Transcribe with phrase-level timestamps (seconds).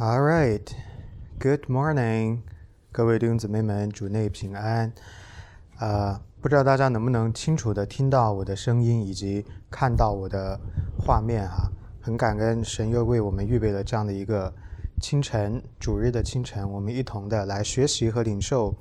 [0.00, 0.62] All right,
[1.40, 2.42] good morning，
[2.92, 4.92] 各位弟兄姊妹们，主内平安。
[5.76, 10.56] 啊，不知道大家能不能清楚的听到我的声音，以及看到我的
[10.96, 11.68] 画面哈？
[12.00, 14.54] 很感恩神又为我们预备了这样的一个
[15.00, 18.72] 清晨，主日的清晨，我们一同的来学习和领受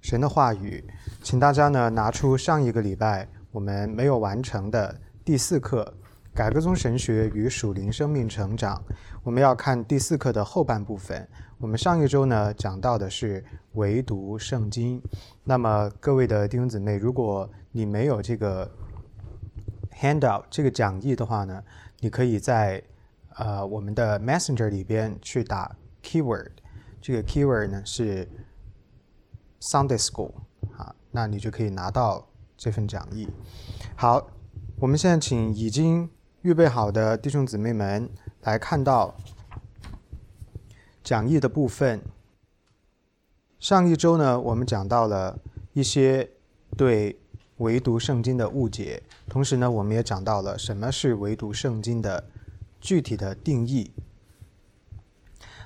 [0.00, 0.84] 神的话语。
[1.22, 5.94] 请大家呢拿出上一个礼拜我们没有完成的第四课。
[6.34, 8.82] 改革宗神学与属灵生命成长，
[9.22, 11.28] 我们要看第四课的后半部分。
[11.58, 15.00] 我们上一周呢讲到的是唯独圣经。
[15.44, 18.68] 那么各位的弟兄姊妹，如果你没有这个
[19.92, 21.62] handout 这个讲义的话呢，
[22.00, 22.82] 你可以在
[23.36, 26.50] 呃我们的 Messenger 里边去打 keyword，
[27.00, 28.28] 这个 keyword 呢是
[29.60, 30.32] Sunday School
[30.76, 33.28] 啊，那你就可以拿到这份讲义。
[33.94, 34.26] 好，
[34.80, 36.10] 我们现在请已经。
[36.44, 38.06] 预备好的弟兄姊妹们，
[38.42, 39.16] 来看到
[41.02, 42.02] 讲义的部分。
[43.58, 45.38] 上一周呢，我们讲到了
[45.72, 46.28] 一些
[46.76, 47.18] 对
[47.56, 52.28] 唯独圣经的误解，同时呢，我们也讲到了什么是唯独圣经的
[52.78, 53.92] 具体的定义。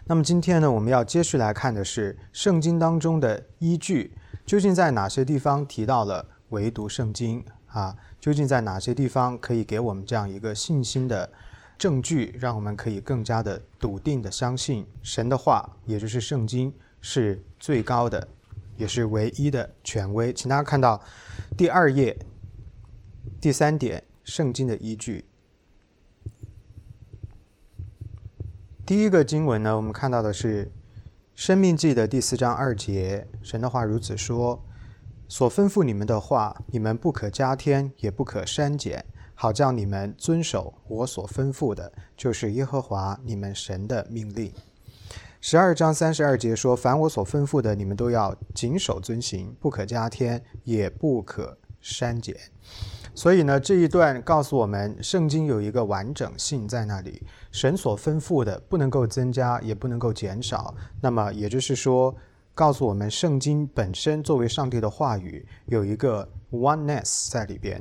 [0.05, 4.13] 那么今天呢，我们要接续来看的是圣经当中的依据，
[4.47, 7.97] 究竟在哪些地方提到了唯独圣经啊？
[8.21, 11.31] 究竟在哪些地方可以给我们这样一个信心的
[11.79, 18.27] 证据，让我们可以更加的笃定的相信神的话，也就是圣经是最高的，
[18.77, 20.33] 也是唯一的权威？
[20.33, 21.01] 请大家看到
[21.57, 22.19] 第二页
[23.41, 25.25] 第三点，圣经的依据。
[28.85, 30.65] 第一个经文呢，我们看到的是
[31.35, 34.65] 《生命记》的第四章二节，神的话如此说。
[35.31, 44.51] 所吩咐你们的话，你们不可加添，也不可删减，好叫你们遵守我所吩咐的，就是耶和华你们神的命令。
[45.41, 52.35] 十二章三十二节说：“凡我所吩咐的，你们都要谨守遵行，不可加添，也不可删减。”
[53.15, 57.23] 所以呢，这一段告诉我们，圣经有一个完整性在那里，
[57.53, 60.75] 神所吩咐的不能够增加，也不能够减少。
[61.03, 62.17] 那么也就是说。
[62.59, 67.81] 告诉我们，圣经本身作为上帝的话语，有一个 oneness 在里边。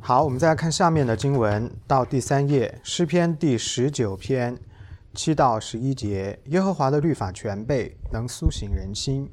[0.00, 4.58] 好，我们再来看下面的经文，到第三页，诗篇第十九篇
[5.14, 9.28] 七到十一节：耶和华的律法全备，能苏醒人心；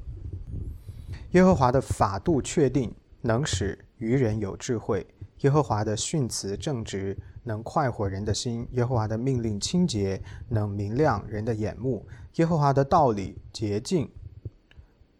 [1.32, 5.04] 耶和华的法度确定，能使愚人有智慧；
[5.40, 7.18] 耶和华的训词正直。
[7.42, 12.06] 能快活人的心，耶和华的命令清洁，能明亮人的眼目。
[12.34, 14.08] 耶和华的道理洁净，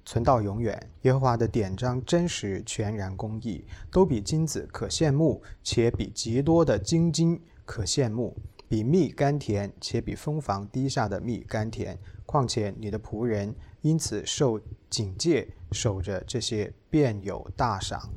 [0.04, 0.90] 存到永远。
[1.02, 8.36] 耶和华的典章真实，全然公义，都比金子可羡慕，且比极多的金金可羡慕，
[8.68, 11.98] 比蜜甘甜，且比蜂房滴下的蜜甘甜。
[12.24, 18.08] 况且你的仆人因此受警戒，守着这些，便有大赏。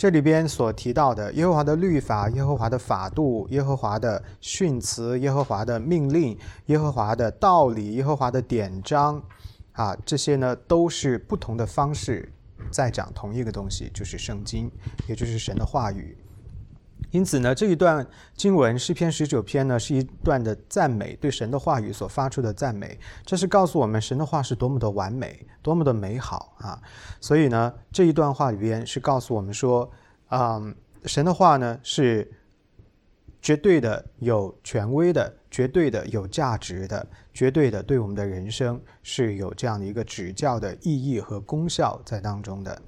[0.00, 6.34] 这里边所提到的耶和华的律法、耶和华的法度、耶和华的训词、耶和华的命令、
[6.68, 9.22] 耶和华的道理、耶和华的典章，
[9.72, 12.32] 啊，这些呢都是不同的方式
[12.70, 14.70] 在讲同一个东西，就是圣经，
[15.06, 16.16] 也就是神的话语。
[17.10, 18.06] 因此呢，这一段
[18.36, 22.98] 经文诗篇十九篇呢，是一段的赞美，对神的话语所发出的赞美。
[23.26, 26.80] 这是告诉我们神的话是多么的完美，多么的美好啊！
[27.20, 29.90] 所以呢，这一段话里边是告诉我们说，
[30.28, 32.30] 嗯，神的话呢是
[33.42, 42.80] 绝对的有权威的，绝对的有价值的，绝对的对我们的人生是有这样的一个指教的意义和功效在当中的。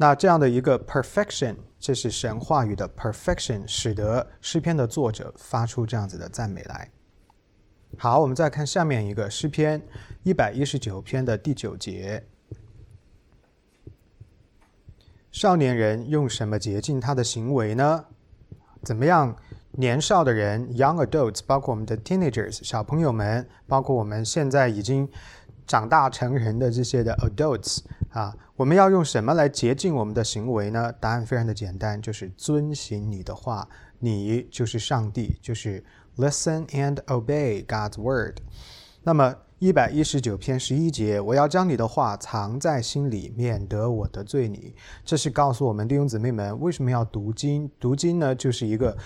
[0.00, 6.90] 那这样的一个 perfection，这是神话语的 perfection，使得诗篇的作者发出这样子的赞美来。
[7.96, 9.82] 好，我们再看下面一个诗篇
[10.22, 12.24] 一百一十九篇的第九节：
[15.32, 18.04] 少年人用什么洁净他的行为呢？
[18.84, 19.36] 怎么样？
[19.72, 25.08] 年少的人 young adults，包括我们的 teenagers 小朋友们，包括我们现在已经
[25.68, 27.78] 长大成人的这些的 adults。
[28.10, 30.90] 啊，我们要用什么来洁净我们的行为呢？
[30.98, 33.68] 答案非常的简单，就是遵行你的话。
[34.00, 35.84] 你就是上帝，就是
[36.16, 38.38] listen and obey God's word。
[39.02, 44.74] 那么一百一十九篇十一节，我要将你的话藏在心里，免得我得罪你。
[45.04, 47.70] 这是告诉我们弟兄姊妹们为什么要读经。
[47.78, 48.96] 读经呢，就是一个。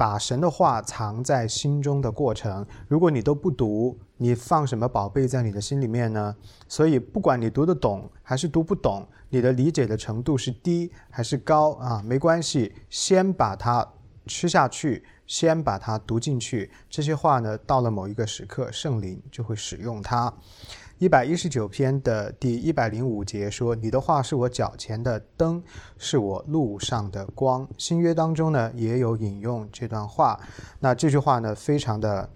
[0.00, 6.34] 把神的话藏在心中的过程，如果你都不读，你放什么宝贝在你的心里面呢？
[6.66, 13.86] 所以，不管你读得懂还是读不懂，你的理解的程度是低还是高啊，没关系，先把它
[14.24, 16.70] 吃下去，先把它读进去。
[16.88, 20.32] 这些话呢，到了某一个时刻，圣灵就会使用它。
[21.00, 25.62] 一百一十九篇的第一百零五节说：“你的话是我脚前的灯，
[25.96, 30.38] 是我路上的光。”新约当中呢，也有引用这段话。
[30.78, 32.28] 那这句话呢，非常的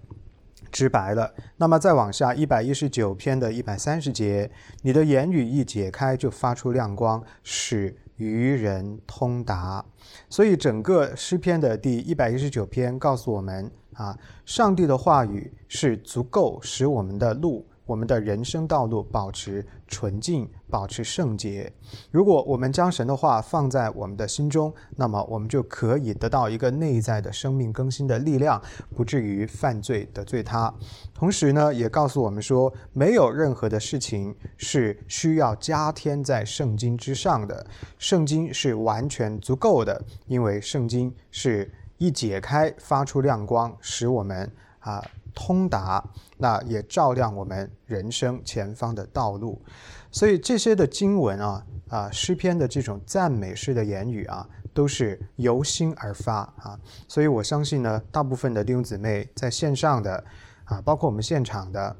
[0.71, 1.31] 直白了。
[1.57, 4.49] 那么再往下，一百一十九篇的一百三十节
[4.81, 9.85] ：“你的言语一解开，就发出亮光，使愚人通达。”
[10.27, 17.63] 所以整个诗篇的第一百一十九篇告诉我们啊，上帝的话语是足够使我们的路。
[17.85, 21.71] 我们的人生道路保持纯净，保持圣洁。
[22.11, 28.61] 如果我们将神的话放在我们的心中，那么我们就可以得到一个内在的生命更新的力量，
[28.95, 30.73] 不至于犯罪得罪他。
[31.13, 37.65] 同时呢，也告诉我们说，没有任何的事情是需要加添在圣经之上的，
[37.99, 45.03] 圣经是完全足够的，因为圣经是一解开发出亮光，使我们啊。
[45.35, 46.03] 通达，
[46.37, 49.61] 那也照亮我们人生前方的道路。
[50.09, 56.79] 所以这些的经文啊啊诗篇的这种赞美式的言语啊，都是由心而发啊。
[57.07, 60.23] 所以我相信呢，大部分的弟兄姊妹在线上的
[60.63, 61.95] 啊，包括我们现场的，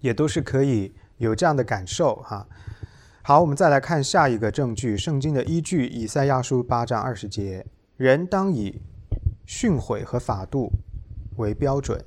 [0.00, 2.46] 也都是可以有这样的感受哈。
[3.22, 7.66] 好，我们再来看下一个证据，圣经的依据，以赛亚书八章二十节：
[7.98, 8.80] 人当以
[9.44, 10.72] 训诲和法度
[11.36, 12.02] 为标准。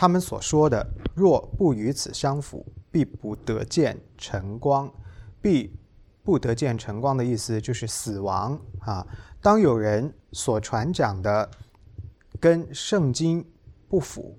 [0.00, 4.88] 他们所说的“若不与此相符，必不得见晨光”，
[5.42, 5.76] 必
[6.22, 9.04] 不得见晨光的意思就是死亡啊。
[9.42, 11.50] 当有人所传讲的
[12.38, 13.44] 跟圣经
[13.88, 14.38] 不符，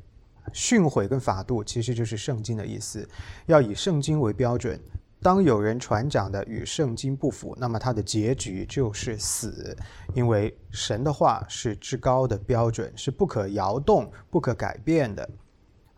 [0.53, 3.05] 训诲跟法度其实就是圣经的意思，
[3.45, 4.79] 要以圣经为标准。
[5.21, 9.75] 当有人传讲的与圣经不符，那么他的结局就是死，
[10.13, 15.29] 因为神的话是至高的标准，是不可摇动、不可改变的。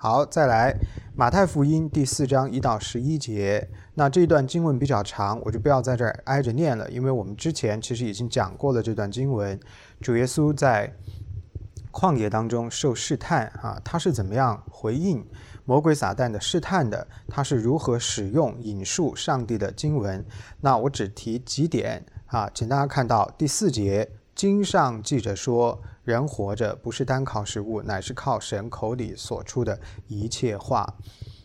[0.04, 0.76] 好，再来
[1.14, 3.70] 马太福音第四章一到十一节。
[3.94, 9.60] 那这一段经文比较长，我就不要在这儿挨着念了，因为我们之前其实已经讲过了这段经文。
[10.02, 10.92] 主耶稣在
[11.92, 15.24] 旷野当中受试探啊，他是怎么样回应
[15.66, 17.08] 魔鬼撒旦的试探的？
[17.28, 20.26] 他是如何使用引述上帝的经文？
[20.62, 25.80] 那我只提几点啊，请大家看到第四节，经上记着说。
[26.04, 30.96] 人活着不是单靠食物，乃是靠神口里所出的一切话。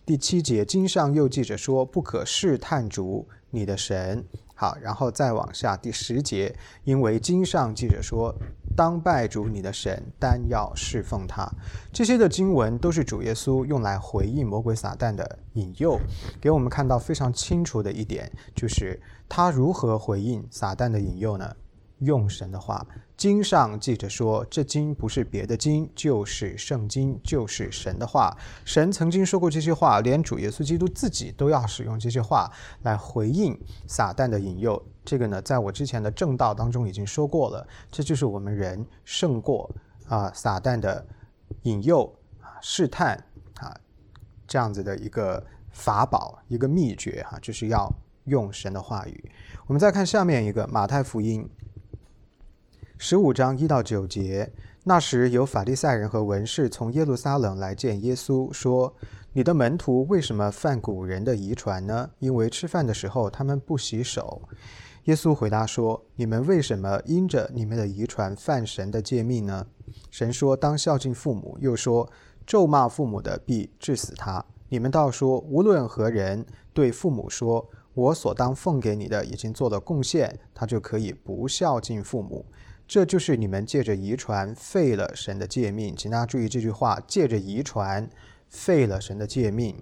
[0.05, 4.25] 第七节经上又记着说：“不可试探主你的神。”
[4.59, 8.35] 好，然后再往下第十节，因为经上记着说
[8.75, 11.47] ：“当拜主你的神，单要侍奉他。”
[11.93, 16.01] 这些的经文都是主耶稣用来回应魔鬼撒旦的引诱，
[16.41, 18.99] 给我们看到非常清楚的一点，就是
[19.29, 21.55] 他如何回应撒旦的引诱呢？
[21.99, 22.87] 用神的话。
[23.17, 28.37] 经上记着说，这经不是别的经，就是圣经，就是神的话。
[28.63, 32.53] 神曾经说过这些话，连主耶稣基督自己都要使用这些话
[32.83, 34.85] 来回应撒旦的引诱。
[35.03, 37.67] 这个呢，在我之前的正道当中已经说过了。
[37.91, 39.75] 这就是我们人胜过
[40.09, 41.07] 啊撒旦的
[41.63, 42.05] 引诱
[42.43, 43.17] 啊试探
[43.61, 43.75] 啊
[44.47, 47.91] 这样子的一个法宝，一个秘诀哈，就是要
[48.25, 49.33] 用神的话语。
[49.67, 51.49] 我们再看下面一个马太福音。
[52.99, 54.51] 十五章一到九节，
[54.85, 58.93] 那时有法利赛人和文士从耶路撒冷来见耶稣，说
[59.35, 62.11] ：“你的门徒为什么犯古人的遗传呢？
[62.21, 64.41] 因为吃饭的时候他们不洗手。”
[65.05, 69.67] 耶稣回答说：“你们为什么因着你们的遗传犯神的诫命呢？
[70.11, 72.11] 神说当孝敬父母，又说
[72.47, 74.43] 咒骂父母的必治死他。
[74.71, 82.47] 你们倒说无论何人对父母说，我所当奉给你的已经做了贡献，他就可以不孝敬父母。”
[82.89, 88.09] 这就是你们借着遗传废了神的诫命，请大家注意这句话：借着遗传
[88.49, 89.75] 废了神的诫命。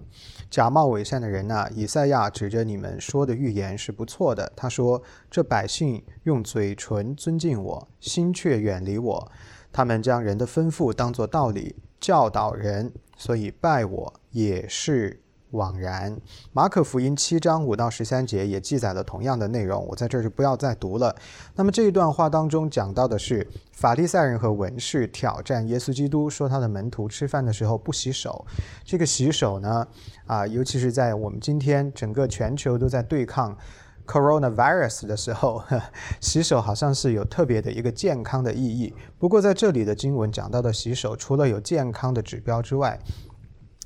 [0.49, 4.51] 假冒伪善的人呐，以赛亚指着你们说的预言是不错的。
[4.55, 9.31] 他说：“这百姓用嘴唇尊敬我，心却远离我。
[9.71, 15.21] 他们将人的吩咐当作道理，教导人，所以拜我也是。”
[15.55, 16.15] 枉然。
[16.53, 21.15] 马可福音七章五到十三节也记载了同样的内容，我在这儿就不要再读了。
[21.55, 28.45] 那么这一段话当中讲到的是法利赛人和文士挑战耶稣基督，说他的门徒吃饭的时候不洗手。
[28.83, 29.87] 这个洗手呢，
[30.27, 33.57] 啊，尤其是在我们今天整个全球都在对抗
[34.05, 35.63] coronavirus 的时候，
[36.21, 38.93] 洗手好像是有特别的一个健康的意义。
[39.17, 42.99] 不过在这里的经文讲到的洗手，除了有健康的指标之外，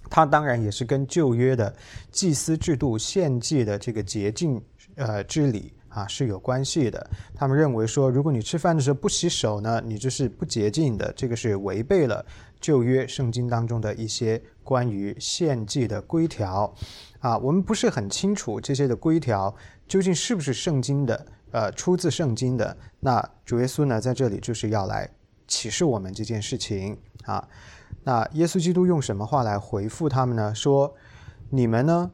[0.09, 1.73] 它当然也是跟旧约的
[2.11, 4.61] 祭司制度献祭的这个洁净
[4.95, 7.09] 呃之礼啊是有关系的。
[7.35, 12.25] 他们认为说，如果你吃饭的时候不洗手呢，你就是不洁净的，这个是违背了
[12.59, 16.73] 旧约圣经当中的一些关于献祭的规条。
[17.19, 19.53] 啊，我们不是很清楚这些的规条
[19.87, 22.75] 究竟是不是圣经的，呃，出自圣经的。
[22.99, 25.09] 那主耶稣呢，在这里就是要来
[25.47, 27.45] 启示我们这件事情啊。
[28.03, 30.53] 那耶稣基督用什么话来回复他们呢？
[30.55, 30.95] 说
[31.49, 32.11] 你们呢，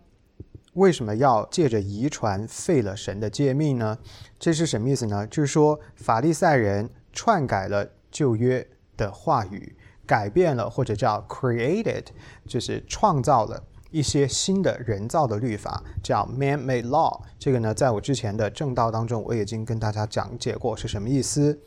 [0.74, 3.98] 为什么要借着遗传废了神的诫命呢？
[4.40, 5.26] 这是什么意思呢？
[5.28, 9.76] 就是说法利赛人篡改了旧约的话语，
[10.06, 12.06] 改变了或者叫 created，
[12.46, 13.64] 就是创造了。
[13.92, 21.58] 一些新的人造的律法叫 man-made law，这个呢，在我之前的正道当中，我已经跟大家讲解过是什么意思。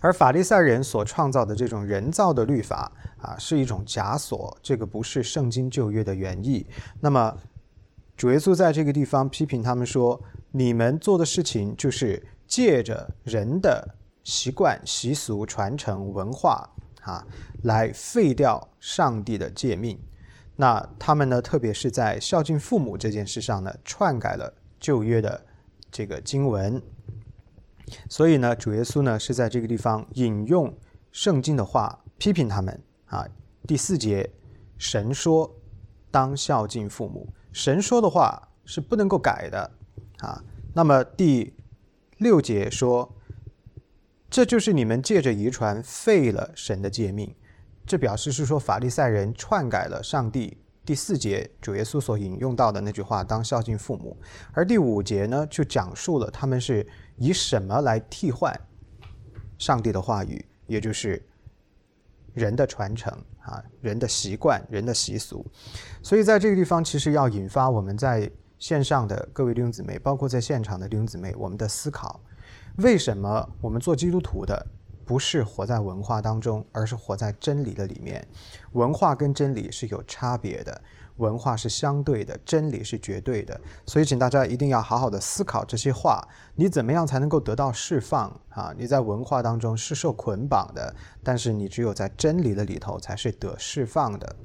[0.00, 6.66] 而法利赛人所创造的这种人造的律法啊，是一种枷锁，这个不是圣经旧约的原意。
[7.00, 7.36] 那么
[8.16, 10.20] 主耶稣在这个地方批评他们说
[10.52, 16.68] ：“你们做的事情就是借着人的习惯、习俗、传承、文化
[17.02, 17.26] 啊，
[17.62, 19.98] 来废掉上帝的诫命。”
[20.56, 21.42] 那他们呢？
[21.42, 25.44] 特别是在孝敬父母这件事上呢，篡改了旧约的
[25.90, 26.80] 这个经文。
[28.08, 30.74] 所以呢，主耶稣呢是在这个地方引用
[31.12, 33.26] 圣经的话批评他们啊。
[33.66, 34.30] 第四节，
[34.76, 35.54] 神说
[36.10, 39.70] 当孝敬父母，神说的话是不能够改的
[40.18, 40.42] 啊。
[40.74, 41.54] 那么第
[42.18, 43.14] 六节说，
[44.28, 47.34] 这就是你们借着遗传废了神的诫命。
[47.86, 54.16] 这表示是说法利赛人篡改了上帝第四节主耶稣所引用到的那句话：“当孝敬父母。”
[54.52, 58.54] 而第五节呢，就讲述了他们是以什么来替换
[59.58, 61.22] 上帝的话语，也就是
[62.32, 65.44] 人的传承啊，人的习惯、人的习俗。
[66.02, 72.20] 所以在这个地方，其实要引发我们在线上的各位弟兄姊妹，包括在现场的弟兄姊妹，我们的思考：
[72.76, 74.66] 为什么我们做基督徒的？
[75.06, 78.26] 不是活在文化当中，而是活在真理的里面。
[78.72, 80.80] 文化跟真理是有差别的，
[81.16, 83.60] 文化是相对的，真理是绝对的。
[83.86, 86.26] 所以，请大家一定要好好的思考这些话。
[86.54, 88.74] 你怎么样才能够得到释放啊？
[88.76, 94.36] 你在文化当中是受捆绑的，但是你只有在真理的里头才是得释放的。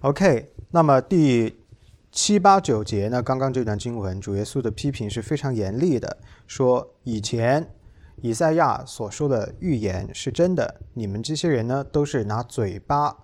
[0.00, 1.60] OK，那么第
[2.12, 3.22] 七八九节呢？
[3.22, 7.70] 刚刚这段经文，主耶稣的批评是非常严厉的，说以前。
[8.22, 13.14] 以赛亚所说的预言是真的，你们这些人呢，都是拿嘴巴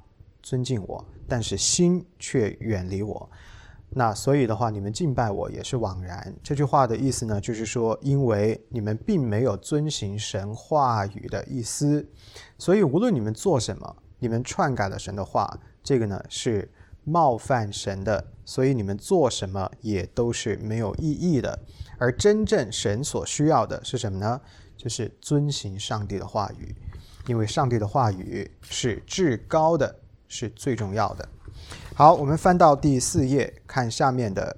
[0.43, 3.31] 尊敬我，但是心却远离我。
[3.93, 6.35] 那所以的话，你们敬拜我也是枉然。
[6.43, 12.07] 这句话的意思呢，就是说，因为你们并没有遵行神话语的意思，
[12.59, 16.71] 所以无论你们做什么，你们篡改了神的话，这个呢是
[17.05, 21.59] 冒犯神的，所以你们做什么也都是没有意义的。
[21.99, 24.41] 而真正神所需要的是什么呢？
[24.77, 26.75] 就是遵行上帝的话语，
[27.27, 29.95] 因为上帝的话语是至高的，
[30.31, 31.29] 是最重要的。
[31.95, 34.57] 好，我们翻到第四页，看下面的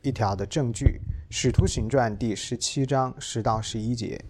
[0.00, 0.84] 一条的证据，
[1.28, 4.24] 《使徒行传》第十七章十到十一节。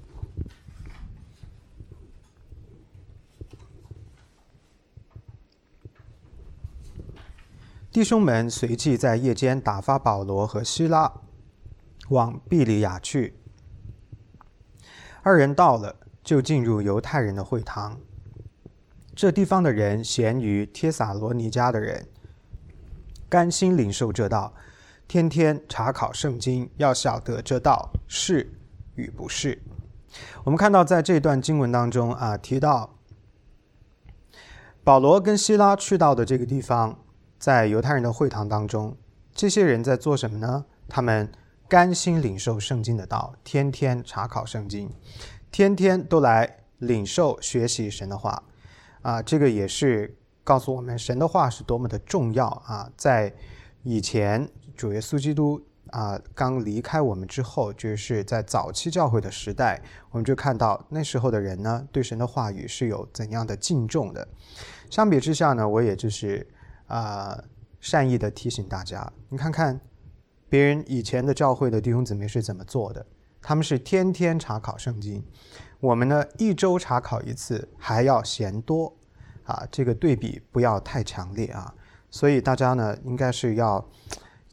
[7.92, 11.12] 弟兄们随即在夜间打发保罗和希拉
[12.08, 13.36] 往毕里亚去。
[15.22, 18.00] 二人到了，就进入犹太人的会堂。
[19.14, 22.06] 这地方的人咸于帖撒罗尼迦的人，
[23.28, 24.52] 甘心领受这道，
[25.06, 28.52] 天天查考圣经，要晓得这道是
[28.96, 29.60] 与不是。
[30.42, 32.94] 我们看到在这段经文当中啊，提到
[34.82, 36.98] 保罗跟希拉去到的这个地方，
[37.38, 38.96] 在犹太人的会堂当中，
[39.32, 40.64] 这些人在做什么呢？
[40.88, 41.30] 他们。
[41.66, 44.88] 甘心领受圣经的道，天天查考圣经，
[45.50, 48.44] 天天都来领受学习神的话，
[49.04, 52.90] 啊，这个也是告诉我们神的话是多么的重要啊！
[52.96, 53.32] 在
[53.82, 64.26] 以前主耶稣基督啊刚离开我们之后，就是在早期教会的时代，我们就看到那时候的人呢，对神的话语是有怎样的敬重的。
[64.88, 66.48] 相比之下呢，我也就是
[66.86, 67.44] 啊
[67.80, 69.78] 善意的提醒大家，你看看。
[70.46, 73.04] 别人以前的教会的弟兄姊妹是怎么做的？
[73.42, 75.24] 他们是天天查考圣经，
[75.84, 78.96] 我们呢一周查考一次，还要嫌多
[79.44, 79.68] 啊！
[79.70, 81.74] 这个对比不要太强烈啊！
[82.10, 83.86] 所以大家呢应该是要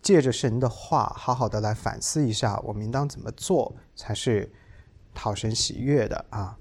[0.02, 4.52] 借着神的话，好好的来反思一下，我们应当怎么做才是
[5.14, 6.58] 讨神喜悦的啊！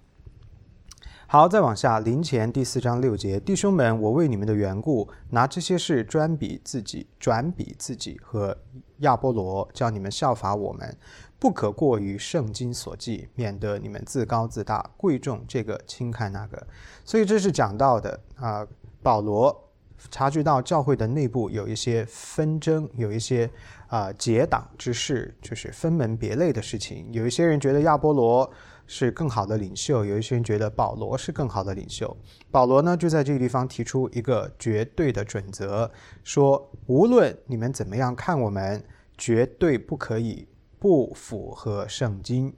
[1.26, 8.56] 好，再往下，临前第四章六节，弟兄们，我为你们的缘故，拿这些事专比自己，转比自己和
[8.98, 10.96] 亚波罗，叫你们效法我们，
[11.40, 16.66] 不可过于圣经所记，免得你们自高自大，贵重这个轻看那个。
[17.04, 18.64] 所以这是讲到的啊，
[19.02, 19.68] 保罗
[20.10, 23.50] 察觉到教会的内部有一些纷争，有一些
[23.88, 27.08] 啊结党之事，就是分门别类的事情。
[27.10, 28.48] 有一些人觉得亚波罗。
[28.92, 32.16] 是更好的领袖，有一些人觉得保罗是更好的领袖。
[32.50, 35.88] 保罗呢，就在这个地方提出一个绝对的准则，
[36.24, 38.84] 说无论你们怎么样看我们，
[39.16, 40.44] 绝对不可以
[40.80, 42.52] 不符合圣经。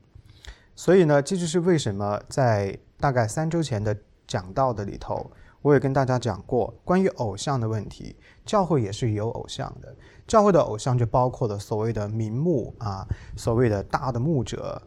[0.74, 3.94] 所以呢，这就是为什么在大概三周前的
[4.26, 8.16] 讲道的里头，我也跟大家讲过关于偶像的问题。
[8.46, 9.94] 教会也是有偶像的，
[10.26, 14.80] 教会的偶像就包括了所谓的名目啊，所谓的大的牧者。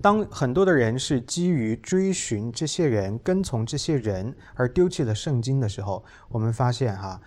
[0.00, 7.20] 当很多的人是基于追寻这些人、跟从这些人而丢弃了圣经的时候，我们发现哈，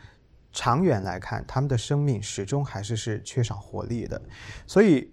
[0.52, 4.22] 长远来看，他们的生命始终还是是缺少活力的。
[4.68, 5.12] 所以，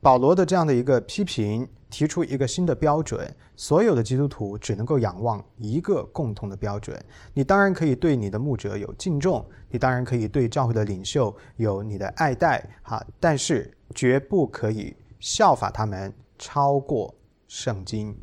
[0.00, 7.02] 保罗的这样的一个批评，提出一个新的标准：所有的基督徒只能够仰望一个共同的标准。
[7.34, 16.12] 你当然可以对你的牧者有敬重，你当然可以对教会的领袖有你的爱戴，哈，但是绝不可以效法他们。
[16.38, 17.14] 超过
[17.48, 18.14] 圣经，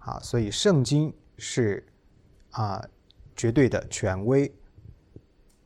[0.00, 1.82] 啊，所以圣经是
[2.50, 2.84] 啊
[3.34, 4.54] 绝对的权威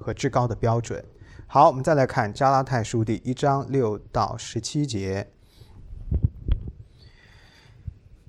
[0.00, 1.04] 和至高的标准。
[1.46, 5.30] 好，我们再来看加拉太书第一章六到十七节。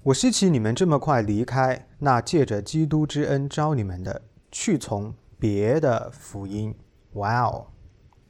[0.04, 6.76] 我希奇你们这么快离开那借着基督之恩招你们的，去从别的福音。
[7.14, 7.68] 哇哦，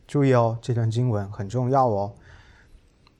[0.05, 2.13] 注意哦，这段经文很重要哦。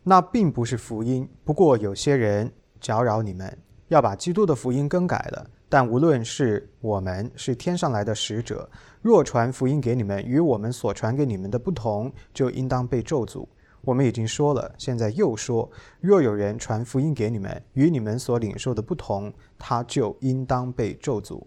[0.04, 2.52] 那并不是福音，不过有些人
[2.82, 5.50] 搅扰你们，要把基督的福音更改了。
[5.70, 8.70] 但无论是我们是天上来的使者，
[9.02, 13.48] 若传福音给你们与我们所传给你们的不同，就应当被咒诅。
[13.82, 21.42] 我们已经说了，现在又说：若有人传福音给你们与你们所领受的不同，他就应当被咒诅。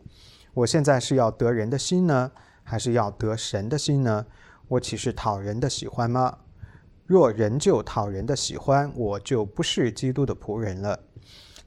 [0.53, 2.33] 我现在是要得人的心呢，
[2.65, 4.27] 还是要得神的心呢？
[4.67, 6.38] 我岂是讨人的喜欢吗？
[7.07, 10.99] 若仍旧讨人的喜欢，我就不是基督的仆人了。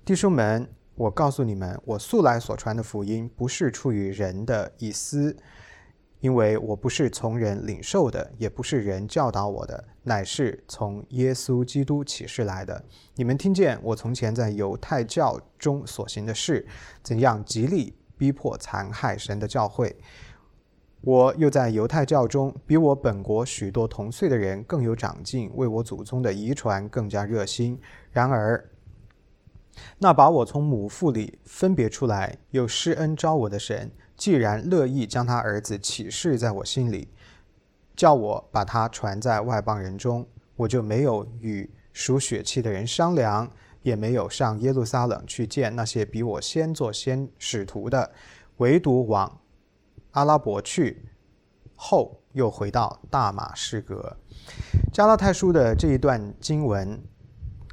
[0.04, 5.38] 弟兄们，我告诉你们，我素来所传的福音不是出于人的意思，
[6.20, 12.84] 因为我不是从人领受的，也不是人教导我的，乃是从耶稣基督启示来的。
[13.16, 16.66] 你们听见我从前在犹太教中所行的事，
[17.04, 19.96] 怎样极力逼迫残害神的教会。
[21.02, 27.80] 我又在犹太教中，比我本国许多同岁的人更有长进，为我祖宗的遗传更加热心。
[28.12, 28.68] 然而，
[30.00, 37.08] 那把我从母腹里分别出来，又施恩招我的神，既然乐意将他儿子启示在我心里，
[37.96, 43.50] 叫我把他传在外邦人中，我就没有与属血气的人商量，
[43.84, 48.12] 也没有上耶路撒冷去见那些比我先做先使徒的，
[48.58, 49.40] 唯独往。
[50.12, 51.06] 阿拉伯去
[51.76, 54.18] 后，又回到大马士革。
[54.92, 57.00] 加拉太书的这一段经文，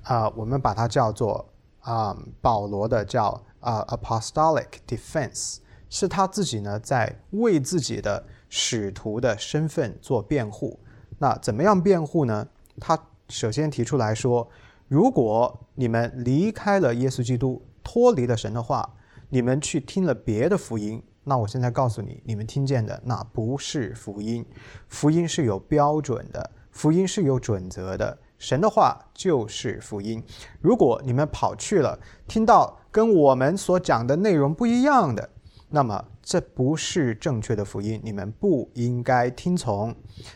[0.02, 5.56] 啊，我们把它叫做啊保罗的叫啊 apostolic defense，
[5.94, 10.76] 是他自己呢在为自己的使徒的身份做辩护。
[11.20, 12.44] 那怎么样辩护呢？
[12.80, 14.48] 他首先提出来说，
[14.88, 18.92] 如果你们离开了耶稣基督，脱离了神的话，
[19.28, 21.00] 你们去听了别的福音。
[21.22, 24.44] 那我现在告诉你，你们听见的那不是福音，
[24.88, 28.18] 福音是有标准的，福音是有准则的。
[28.36, 30.20] 神的话就是福音。
[30.60, 35.30] 如果你们跑去了，听到跟我们所讲的内容不一样的，
[35.70, 39.94] 那么这不是正确的福音，你们不应该听从。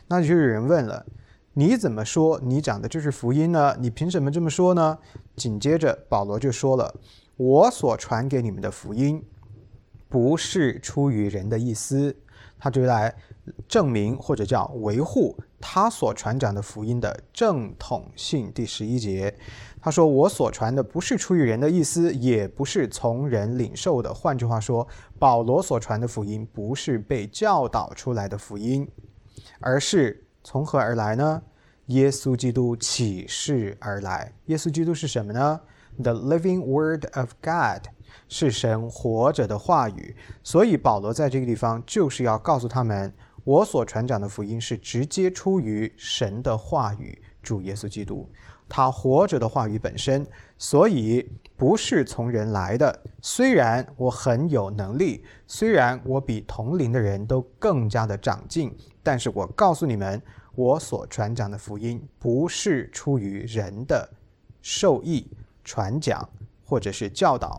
[0.09, 1.07] 那就有人问了：
[1.53, 3.77] 你怎么说你讲的就是福音呢？
[3.79, 4.99] 你凭什么这么说呢？
[5.37, 6.95] 紧接着保罗就说了：
[7.37, 9.25] 我所传给你们的福音。
[10.11, 12.17] 不是出于人的意思，
[12.59, 13.15] 他就来
[13.69, 18.53] 证明或者叫维护他所传讲的福音的正统性。
[18.53, 19.35] 第十一节，
[19.81, 24.13] 他说：“我所传的不是出于人的意思，也不是从人领受的。
[24.13, 24.87] 换句话说，
[25.19, 28.89] 保罗所传的福音不是被教导出来的福音，
[29.61, 31.43] 而是从何而来呢？
[31.87, 34.33] 耶稣基督启示而来。
[34.47, 35.61] 耶稣基督是什么呢
[36.01, 37.89] ？The living Word of God。”
[38.31, 43.13] 是神活着的话语，所以保罗在这个地方就是要告诉他们，
[43.49, 48.29] 我所传讲的福音是直接出于神的话语，主耶稣基督。
[48.69, 50.27] 他活着的话语本身，
[50.59, 53.03] 所以不是从人来的。
[53.23, 58.71] 虽然我很有能力，虽然我比同龄的人都更加的长进，
[59.03, 60.21] 但是我告诉你们，
[60.55, 64.07] 我所传讲的福音不是出于人的
[64.61, 65.27] 授意
[65.65, 66.29] 传讲
[66.67, 67.59] 或者是教导。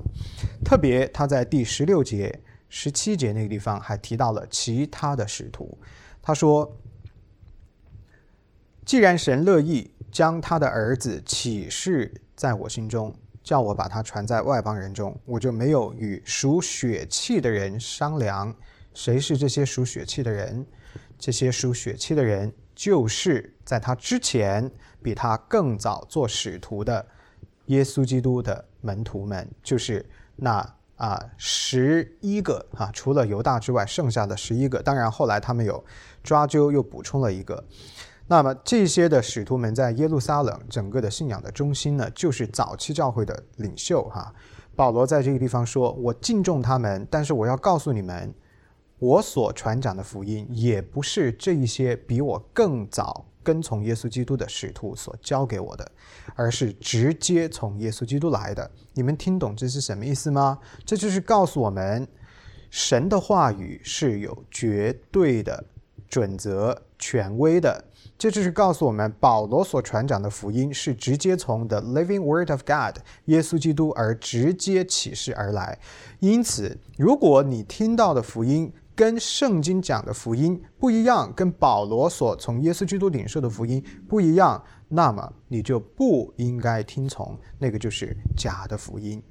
[0.64, 5.78] 特别他在第十六节、十七节那个地方还提到了其他的使徒，
[6.22, 6.78] 他说。
[8.86, 18.56] 既然神乐意将他的儿子启示在我心中，叫我把他传在外邦人中，我就没有与属血气的人商量。
[18.96, 20.66] 谁是这些属血气的人？
[21.20, 24.72] 这些属血气的人，就是在他之前
[25.04, 27.06] 比他更早做使徒的
[27.68, 30.04] 耶稣基督的门徒们，就是
[30.36, 30.68] 那
[31.00, 34.84] 啊十一个啊，除了犹大之外，剩下的十一个。
[34.84, 35.84] 当然后来他们有
[36.22, 37.64] 抓阄，又补充了一个。
[38.28, 44.32] 那么这些的使徒们在耶路撒冷整个的信仰的中心呢，就是早期教会的领袖哈。
[44.76, 48.32] 保罗在这个地方说：“我敬重他们，但是我要告诉你们，
[49.00, 55.92] 我所传讲的福音也不是这一些比我更早跟从耶稣基督的使徒所教给我的，
[56.36, 58.70] 而是直接从耶稣基督来的。
[58.94, 60.60] 你们听懂这是什么意思吗？
[60.86, 62.08] 这就是告诉我们，
[62.70, 65.64] 神的话语是有绝对的
[66.08, 67.86] 准则、权威的。”
[68.18, 75.80] 这就是告诉我们，保罗所传讲的福音是直接从 The Living Word of God 耶稣基督而直接启示而来。
[76.20, 89.24] 因此，如果你听到的福音跟圣经讲的福音不一样，跟保罗所从耶稣基督领受的福音不一样，那么你就不应该听从，那个就是假的福音。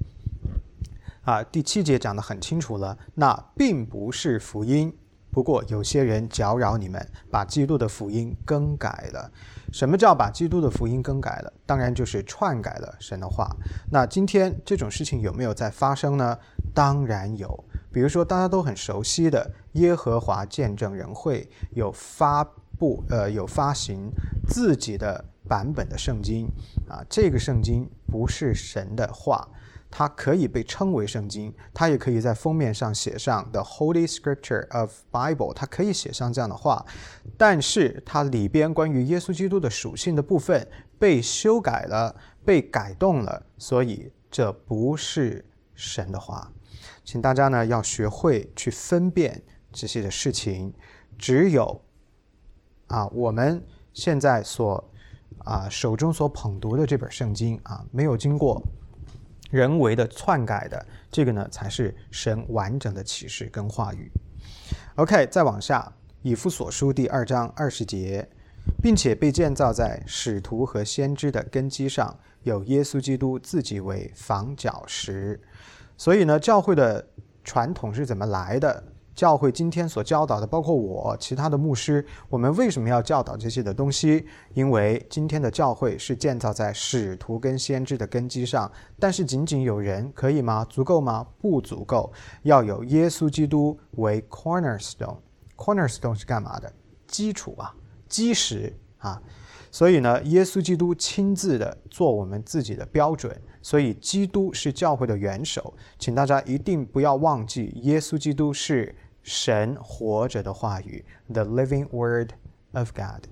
[1.21, 4.91] 啊，第七节讲得很清楚了，那并不是福音。
[5.29, 9.31] 不过，有些人搅扰你们，把基督的福音更改了。
[9.71, 11.53] 什么叫把基督的福音更改了？
[11.67, 13.55] 当然就是篡改了神的话。
[13.91, 16.35] 那今天这种事情有没有在发生呢？
[16.73, 17.63] 当然有。
[17.91, 22.43] 比如说大家都很熟悉的耶和华见证人会有发
[22.77, 24.11] 布呃有发行
[24.47, 26.47] 自己的版本的圣经
[26.87, 29.47] 啊，这个圣经不是神的话。
[29.91, 36.85] 它可以被称为圣经，它也可以在封面上写上 “The Holy Scripture of Bible”，它可以写上这样的话。
[37.39, 40.67] 但是它里边关于耶稣基督的属性的部分
[40.99, 46.51] 被修改了，被改动了，所以这不是神的话。
[47.11, 49.41] 请大家呢要学会去分辨
[49.71, 50.71] 这些的事情。
[51.17, 51.81] 只有
[52.85, 54.91] 啊，我们现在所
[55.39, 58.61] 啊手中所捧读的这本圣经啊，没有经过。
[59.49, 64.11] 人为的篡改的这个呢，才是神完整的启示跟话语。
[64.93, 65.91] OK，再往下，
[66.21, 68.29] 以弗所书第二章二十节，
[68.83, 75.41] 并且被建造在使徒和先知的根基上，有耶稣基督自己为房角石。
[75.99, 77.05] 所以呢，教会的
[77.43, 78.81] 传统是怎么来的？
[79.13, 84.25] 教会今天所教导的，包括我其他的牧师，我们为什么要教导这些的东西？
[84.53, 90.65] 因为今天的教会是建造在使徒跟先知的根基上，但是仅仅有人可以吗？
[90.69, 91.27] 足够吗？
[91.37, 95.17] 不足够，要有耶稣基督为 cornerstone。
[95.57, 96.71] cornerstone 是干嘛的？
[97.07, 97.75] 基础啊，
[98.07, 99.21] 基石啊。
[99.69, 103.37] 所以呢，耶稣基督亲自的做我们自己的标准。
[103.61, 108.95] 所以基督是教会的元首，请大家一定不要忘记，耶稣基督是。
[109.21, 112.31] 神活着的话语，The Living Word
[112.71, 113.25] of God。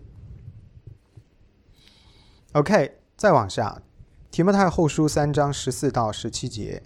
[2.52, 3.82] OK，再往下，
[4.30, 6.84] 提摩太后书三章十四到十七节。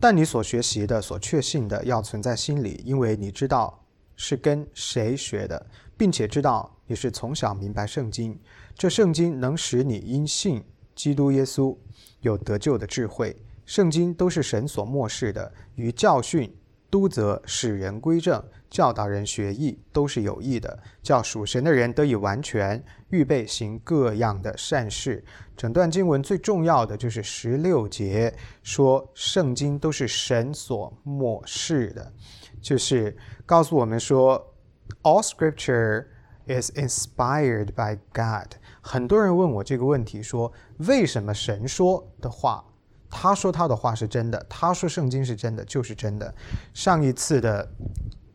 [0.00, 3.84] 但你所学习的、所确信的，要存在心里，因为你知道
[4.16, 8.40] 是跟谁学的，并且知道你是从小明白圣经。
[8.74, 10.64] 这圣经能使你因信
[10.96, 11.76] 基督耶稣
[12.22, 13.36] 有得救的智慧。
[13.66, 16.52] 圣经都是神所漠视的，与教训。
[16.90, 25.24] 督责使人归正，教导人学艺，都是有益的，叫属神的人得以完全，预备行各样的善事。
[25.56, 32.12] 整段经文最重要的就是十六节，说圣经都是神所漠视的，
[32.60, 34.54] 就是告诉我们说
[35.00, 36.08] ，All Scripture
[36.46, 38.56] is inspired by God。
[38.82, 42.62] 很多人问我这个问题，说为什么神说的话？
[43.08, 46.34] 他说他的话是真的，他说圣经是真的，就是真的。
[46.74, 47.70] 上一次的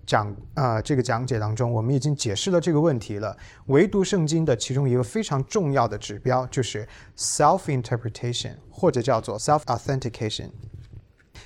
[0.05, 3.35] 讲啊，这个讲解当中，我们已经解释了这个问题了。
[3.65, 10.51] 唯独圣经的其中一个非常重要的指标就是 self-interpretation，或者叫做 self-authentication，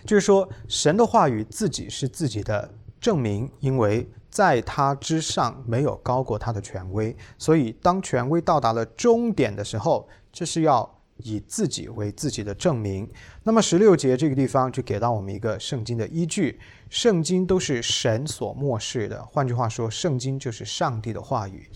[0.06, 10.98] 就是说神的话语自己是自己的证明，因为在他之上没有高过他的权威，所以当权威到达了终点的时候，这是要。
[11.24, 13.08] 以自己为自己的证明。
[13.44, 19.24] 那么十六节这个地方就给到我们一个圣经的依据：圣经都是神所漠视的。
[19.26, 21.70] 换句话说，圣经就是上帝的话语。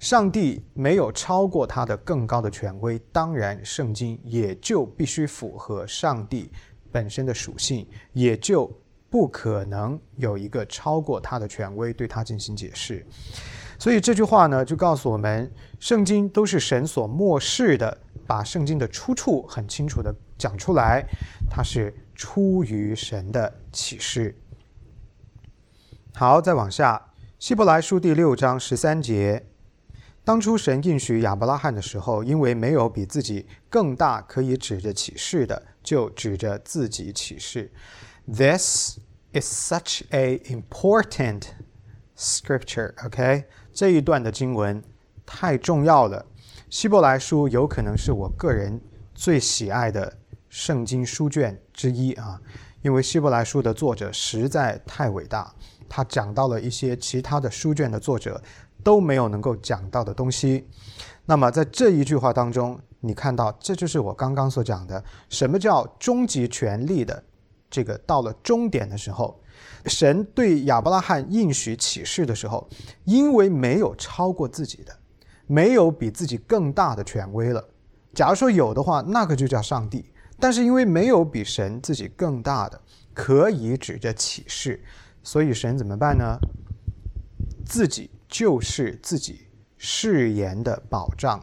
[0.00, 6.50] 上帝没有超过他的更高的权威，当然，圣经也就必须符合上帝
[6.90, 8.68] 本身的属性，也就
[9.10, 13.04] 不可能有一个超过他的权威对他进行解释。
[13.78, 21.06] 所以这句话呢，就告诉我们，圣经都是神所漠视的，把圣经的出处很清楚的讲出来，
[21.48, 24.34] 它是出于神的启示。
[26.14, 29.46] 好，再往下，希伯来书第六章十三节。
[30.24, 37.70] 当初神应许亚伯拉罕的时候，因为没有比自己更大可以指着启示的，就指着自己启示。
[38.30, 38.98] This
[39.32, 41.44] is such a important
[42.14, 42.92] scripture.
[43.06, 44.84] OK，这一段的经文
[45.24, 46.26] 太重要了。
[46.68, 48.78] 希伯来书有可能是我个人
[49.14, 50.18] 最喜爱的
[50.50, 52.38] 圣经书卷之一啊，
[52.82, 55.54] 因为希伯来书的作者实在太伟大，
[55.88, 58.42] 他讲到了一些其他的书卷的作者。
[58.84, 60.64] 都没有能够讲到的东西。
[61.26, 67.20] 那么在这一句话当中，你看到这就是我刚刚所讲的，什么叫终极权力的
[67.70, 69.40] 这个到了终点的时候，
[69.86, 72.68] 神对亚伯拉罕应许启示的时候，
[73.04, 74.96] 因为没有超过自己的，
[75.46, 77.62] 没有比自己更大的权威了。
[78.14, 80.04] 假如说有的话，那个就叫上帝。
[80.40, 82.80] 但是因为没有比神自己更大的
[83.12, 84.82] 可以指着启示，
[85.22, 86.38] 所以神怎么办呢？
[87.64, 88.10] 自己。
[88.30, 89.46] 就是自己
[89.78, 91.42] 誓言的保障，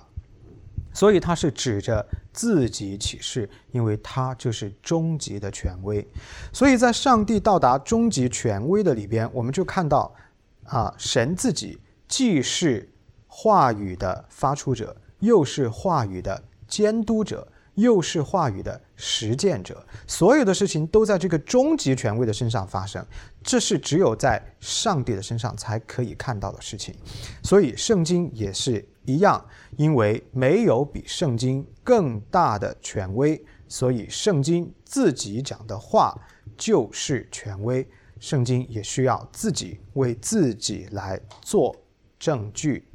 [0.95, 6.07] 所以他是指着自己起誓，因为他就是终极的权威。
[6.53, 10.15] 所以在上帝到达终极权威的里边，我们就看到
[10.63, 11.77] 啊，神自己
[12.07, 12.89] 既是
[13.27, 17.45] 话语的发出者，又是话语的监督者。
[17.75, 23.05] 又是话语的实践者，所有的事情都在这个终极权威的身上发生，
[23.43, 26.95] 这是只有在上帝的身上才可以看到的事情。
[27.43, 29.45] 所以圣经也是一样，
[29.77, 36.17] 因为没有比圣经更大的权威，所以圣经自己讲的话
[36.57, 37.87] 就是权威。
[38.17, 41.75] 圣经也需要自己为自己来做
[42.17, 42.87] 证据。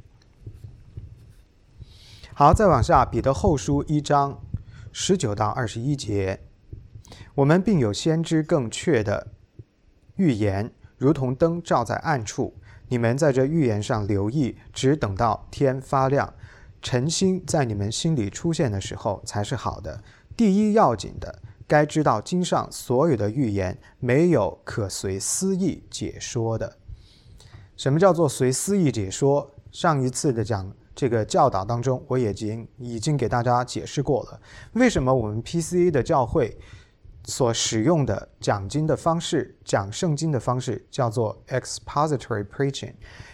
[2.33, 4.37] 好，再往下，彼得后书一章。
[4.91, 6.41] 十九到二十一节，
[7.35, 9.27] 我们并有先知更确的
[10.15, 12.55] 预言，如同灯照在暗处。
[12.89, 16.33] 你们在这预言上留意，只等到天发亮，
[16.81, 20.03] 晨星在你们心里出现的时候，才是好的。
[20.35, 26.77] 第一要紧的，该知道经上所有的预言，没有可随私意解说的。
[27.77, 29.51] 什么叫做随私意解说？
[29.71, 30.75] 上一次的讲。
[30.93, 34.39] 这个教导当中，我已经已经给大家解释过了，
[34.73, 36.57] 为什么我们 PCA 的教会
[37.23, 42.93] 所使用的讲经的方式、讲圣经的方式叫做 expository preaching，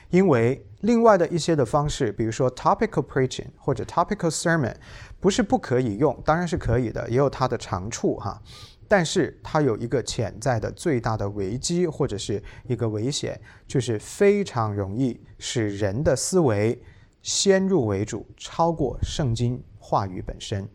[0.09, 4.75] 因为另外的一些的方式，比如说 topical preaching 或者 topical sermon，
[5.19, 8.41] 不是不可以用，当然是可以的，也有它的长处哈，
[8.87, 16.79] 但是它有一个潜在的最大的危机或者是一个危险，就是非常容易使人的思维。
[17.27, 20.65] 先入为主，超过圣经话语本身。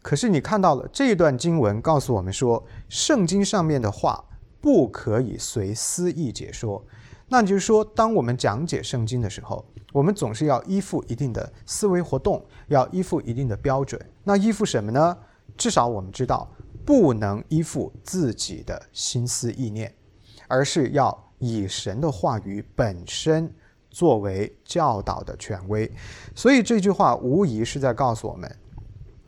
[0.00, 4.24] 可是你看到了这一段经文，告诉我们说，圣经上面的话
[4.60, 6.86] 不可以随私意解说。
[7.26, 14.00] 那就是说，当我们讲解圣经的时候，我们总是要依附一定的思维活动，要依附一定的标准。
[14.22, 15.18] 那依附什么呢？
[15.56, 16.48] 至少我们知道，
[16.86, 19.92] 不能依附自己的心思意念，
[20.46, 23.52] 而是要以神的话语本身。
[23.90, 25.90] 作为教导的权威，
[26.34, 28.56] 所以这句话无疑是在告诉我们：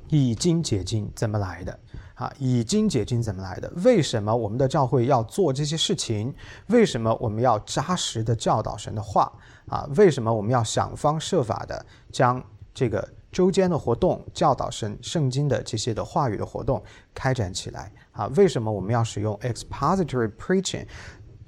[0.09, 1.79] 以经解经怎么来的？
[2.15, 3.73] 啊，以经解经怎么来的？
[3.77, 6.35] 为什么我们的教会要做这些事情？
[6.67, 9.33] 为什么我们要扎实的教导神的话？
[9.69, 12.45] 啊，为什么我们要想方设法的将
[12.75, 16.83] 这个周间的活动、教导神圣经的这些的话语的活动
[17.15, 17.91] 开展起来？
[18.13, 20.87] 啊，为什么我们要使用 expository preaching？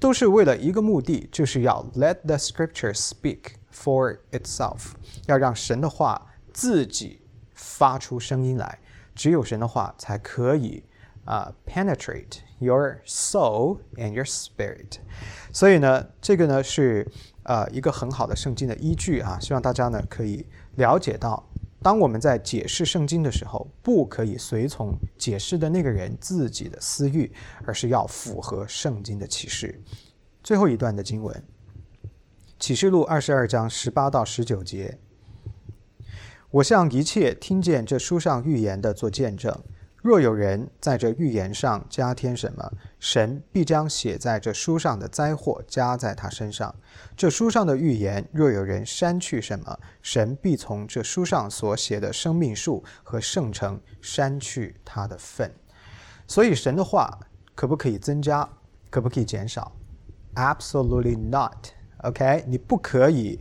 [0.03, 4.91] 都是为了一个目的，就是要 let the scripture speak for itself，
[5.27, 7.21] 要让神的话自己
[7.53, 8.79] 发出声音来。
[9.15, 10.83] 只有神的话才可以
[11.23, 14.97] 啊 penetrate your soul and your spirit。
[15.53, 17.09] 所以呢，这个呢是
[17.43, 21.47] 呃一个很好的圣经的依据啊，希望大家呢可以了解到。
[21.83, 27.29] 当我们在解释圣经的时候，不可以随从解释的那个人自己的私欲，
[27.65, 29.79] 而是要符合圣经的启示。
[30.41, 31.35] 最后一段的经文，
[32.57, 34.97] 《启示录》二十二章十八到十九节
[36.49, 39.53] ：“我向一切听见这书上预言的做见证。
[40.03, 46.75] 若有人在这预言上加添什么，神必将写在这书上的灾祸加在他身上；
[47.15, 55.49] 这书上的预言，若有人删去什么，神必从这书上所写的生命树和圣城删去他的份。
[56.27, 57.17] 所以，神的话
[57.55, 58.47] 可不可以增加？
[58.89, 59.71] 可不可以减少
[60.35, 61.69] ？Absolutely not.
[61.99, 63.39] OK，你不可以。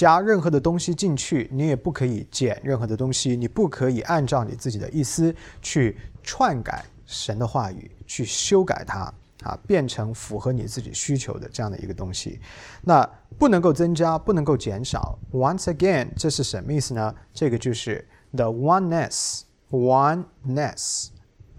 [0.00, 12.40] 加任何的东西进去，你也不可以减任何的东西，你不可以按照你自己的意思去篡改神的话语，去修改它啊，变成符合你自己需求的这样的一个东西。
[12.80, 13.06] 那
[13.38, 15.18] 不能够增加，不能够减少。
[15.32, 17.14] Once again，这是什么意思呢？
[17.34, 21.08] 这个就是 the oneness，oneness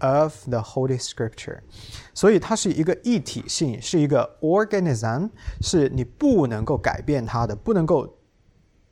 [0.00, 1.60] of the Holy Scripture。
[2.12, 8.18] 所以它是一个一体性，是一个 organism，是你不能够改变它的，不能够。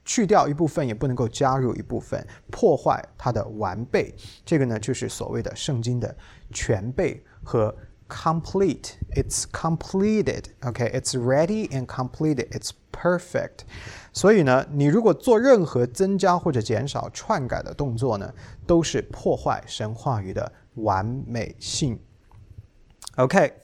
[0.04, 4.14] 去掉一部分也不能够加入一部分，破坏它的完备。
[4.44, 6.16] 这个呢，就是所谓的圣经的
[6.50, 7.74] 全备和
[8.08, 8.92] complete。
[9.14, 10.46] It's completed.
[10.62, 12.48] OK, it's ready and completed.
[12.50, 13.60] It's perfect.
[14.12, 18.32] 所以呢，你如果做任何增加或者减少、篡改的动作呢，
[18.66, 22.00] 都是破坏神话语的完美性。
[23.16, 23.54] OK。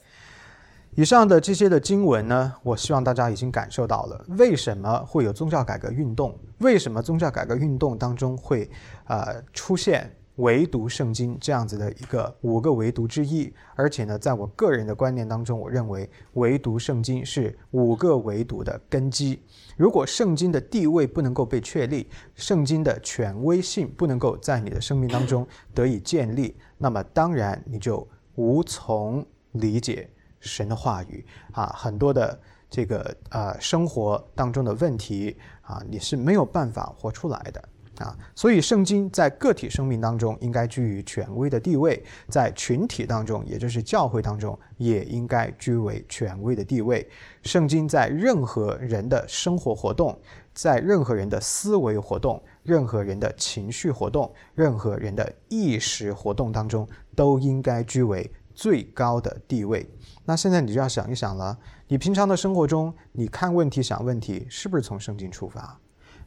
[0.97, 8.67] 以上的这些的经文呢，我希望大家已经感受到了为什么会有宗教改革运动，为什么宗教改革运动当中会
[9.05, 19.39] 呃出现唯独圣经这样子的一个五个唯独之一，而且呢，在我个人的观念当中，我认为唯独圣经是五个唯独的根基。
[19.75, 30.09] 如果圣经的地位不能够被确立，圣经的权威性不能够在你的生命当中得以建立，那么当然你就无从理解。
[30.39, 37.63] 神的话语啊，很多的这个呃生活当中的问题啊，你是没有办法活出来的
[38.05, 38.17] 啊。
[38.35, 47.07] 所以，圣经在个体生命当中应该居于权威的地位，在群体当中，也就是教会当中，也应该居为权威的地位。
[47.43, 50.17] 圣经在任何人的生活活动，
[50.53, 59.87] 在任何人的思维活动、任何人的情绪活动、任何人的意识活动当中，都应该居为最高的地位。
[60.25, 61.55] 那现在你就要想一想了，
[61.87, 65.79] 你平常的生活中，你看问题、想问题，是不是从圣经出发？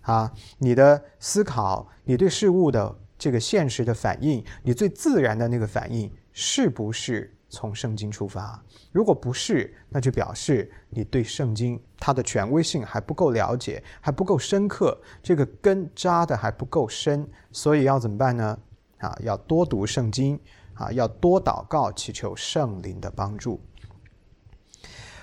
[0.03, 8.63] 啊，你的思考，你对事物的这个现实的反应，你最自然的那个反应，是不是从圣经出发？
[8.93, 18.57] 如果不是，那就表示你对圣经它的权威性还不够了解，还不够深刻，这个根扎的还不够深，所以要怎么办呢？
[18.99, 20.39] 啊，要多读圣经，
[20.81, 23.61] 啊，要多祷告，祈求圣灵的帮助。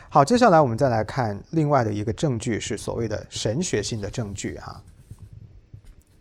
[0.09, 4.83] 好，接下来我们再来看另外的一个证据，是所谓的神学性的证据哈。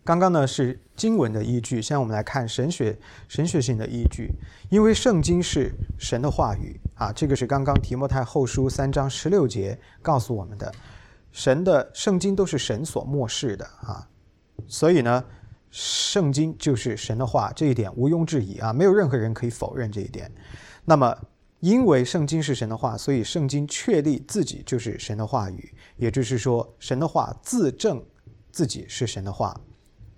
[0.03, 2.97] 刚刚呢是经文的依据，现在我们来看神学
[3.27, 4.31] 神学性的依据。
[4.69, 10.73] 因为圣经是神的话语啊，这个是刚刚提摩太后书三章十六节告诉我们的，
[11.31, 14.07] 神的圣经都是神所漠视的啊，
[14.67, 15.23] 所以呢，
[15.71, 20.31] 圣经就是神的话，这一点毋庸置疑啊，没有任何人可以否认这一点。
[20.85, 21.17] 那么。
[21.59, 28.05] 因为圣经是神的话，所以圣经确立自己就是神的话语，也就是说，神的话自证
[28.51, 29.59] 自己是神的话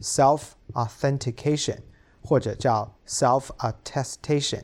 [0.01, 0.41] ，self
[0.73, 1.77] authentication，
[2.21, 4.63] 或者叫 self attestation。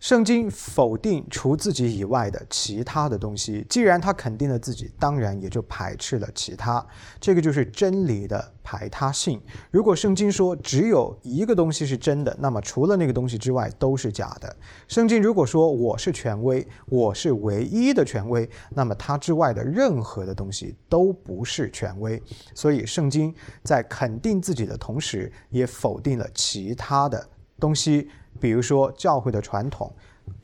[0.00, 3.64] 圣经否定除自己以外的其他的东西。
[3.68, 6.84] 既然他肯定了自己，当然也就排斥了其他。
[7.20, 9.38] 这个就是真理的排他性。
[9.70, 14.56] 如果圣经说只有一个东西是真的，那么除了那个东西之外都是假的。
[14.88, 22.20] 圣经如果说我是权威，我是唯一的权威，那么它之外的任何的东西都不是权威。
[22.54, 28.08] 所以圣经在肯定自己的同时，也否定了其他的东西。
[28.40, 29.92] 比如说，教会的传统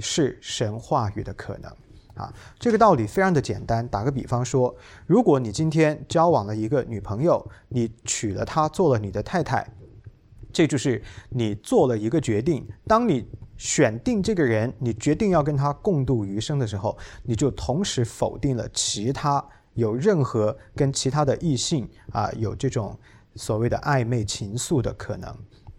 [0.01, 1.71] 是神话语的可能
[2.15, 3.87] 啊，这个道理非常的简单。
[3.89, 4.75] 打个比方说，
[5.07, 9.67] 如果你今天交往了一个女朋友，你娶了她做了你的太太，
[10.53, 12.67] 这就是你做了一个决定。
[12.87, 22.99] 当你选定这个人，你决定要跟他共度余生的时候，你就同时否定了其他有任何跟其他的异性啊有这种
[23.35, 25.35] 所谓的暧昧情愫的可能。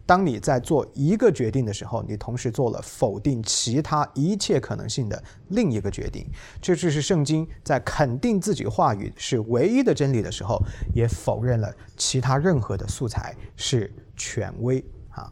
[0.07, 6.25] 当你在做一个决定的时候，你同时做了否定其他一切可能性的另一个决定。
[6.61, 10.59] 这就是圣经在肯定自己话语是唯一的真理的时候，
[10.95, 15.29] 也否认了其他任何的素材是权威啊。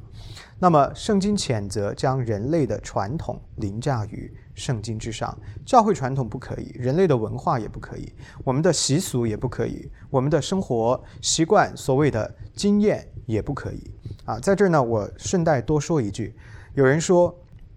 [0.59, 8.11] 那么，圣经谴责将人类的传统凌驾于圣经之上，教会传统不可以，人类的文化也不可以，
[8.43, 13.91] 我们的习俗也不可以，我们的生活习惯所谓的经验也不可以
[14.25, 14.39] 啊。
[14.39, 16.35] 在这儿呢，我顺带多说一句，
[16.73, 17.33] 有人说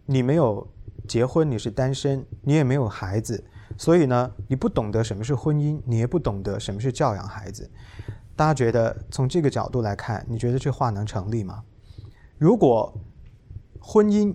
[0.06, 0.66] 你没有
[1.06, 3.42] 结婚，你是单身，你也没有孩子，
[3.76, 7.70] 所以呢，你不懂得什么是婚姻，你也不懂得什么是教养孩子。
[8.34, 11.62] 大家觉得从这个角度来看，你觉得这话能成立吗？
[12.38, 12.94] 如果
[13.80, 14.34] 婚姻、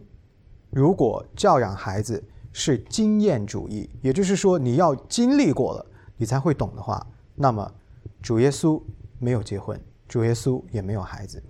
[0.70, 5.86] 如果教养孩子是经验主义，也就是说你要经历过了，
[6.18, 7.06] 你才会懂的话，
[7.36, 7.72] 那么
[8.22, 8.82] 主耶稣
[9.20, 11.42] 没有结婚，主耶稣也没有孩子。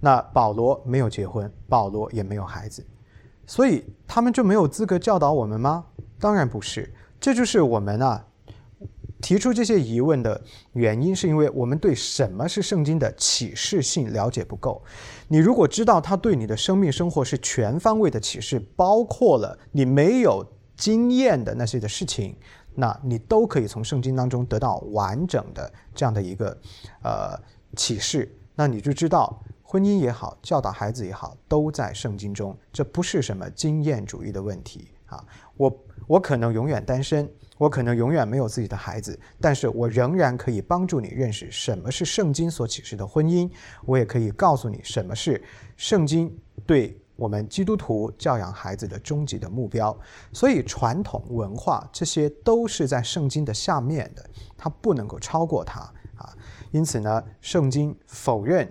[0.00, 2.84] 那保罗没有结婚，保罗也没有孩子，
[3.46, 5.84] 所以他们就没有资格教导我们吗？
[6.18, 8.26] 当然不是，这就是我们啊。
[9.22, 10.40] 提出这些疑问的
[10.74, 14.80] 原因，是因为我们对什么是圣经的启示性了解不够。
[15.28, 22.36] 你如果知道它对你的生命生活是全方位的启示，包括了你没有经验的那些的事情，
[22.74, 26.56] 那你都可以从圣经当中得到完整的这样的一个
[27.02, 27.34] 呃
[27.74, 28.30] 启示。
[28.54, 35.22] 那你就知道，婚姻也好，教导孩子也好，都在圣经中，这不是什么经验主义的问题啊。
[35.56, 37.28] 我我可能永远单身。
[37.58, 43.50] 我可能永远没有自己的孩子，但是我仍然可以帮助你认识什么是圣经所启示的婚姻。
[43.86, 45.42] 我也可以告诉你什么是
[45.74, 49.98] 圣经对我们基督徒教养孩子的终极的目标。
[50.34, 54.22] 所以，传统文化这些都是在圣经的下面的，
[54.54, 55.80] 它不能够超过它
[56.16, 56.36] 啊。
[56.72, 58.70] 因此呢，圣经否认、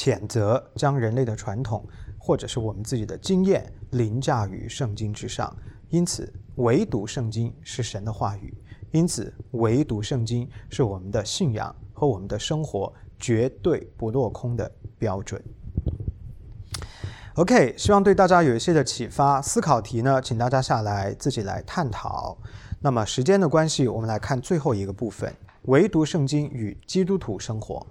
[0.00, 1.86] 谴责将人类的传统
[2.18, 5.54] 或者是我们自己的经验凌驾于圣经之上。
[5.90, 6.32] 因此。
[6.56, 8.52] 唯独圣经是神的话语，
[8.90, 15.42] 因此唯独圣经是我们的信仰和我们的生活绝对不落空的标准。
[17.36, 19.40] OK，希望对大家有一些的启发。
[19.40, 22.36] 思考题呢，请大家下来自己来探讨。
[22.80, 27.86] 那么时间的关系，我们来看最后一个部分：唯独圣经与基督徒生活。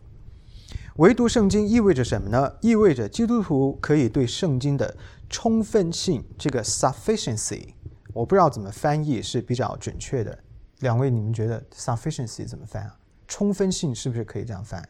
[1.00, 2.54] 唯独圣经意味着什么呢？
[2.60, 4.94] 意味着基督徒可以对圣经的
[5.30, 7.70] 充分性，这个 sufficiency。
[8.12, 10.38] 我不知道怎么翻译是比较准确的。
[10.80, 13.00] 两位，你们觉得 sufficiency 怎么翻啊？
[13.30, 14.84] 充分性是不是可以这样翻？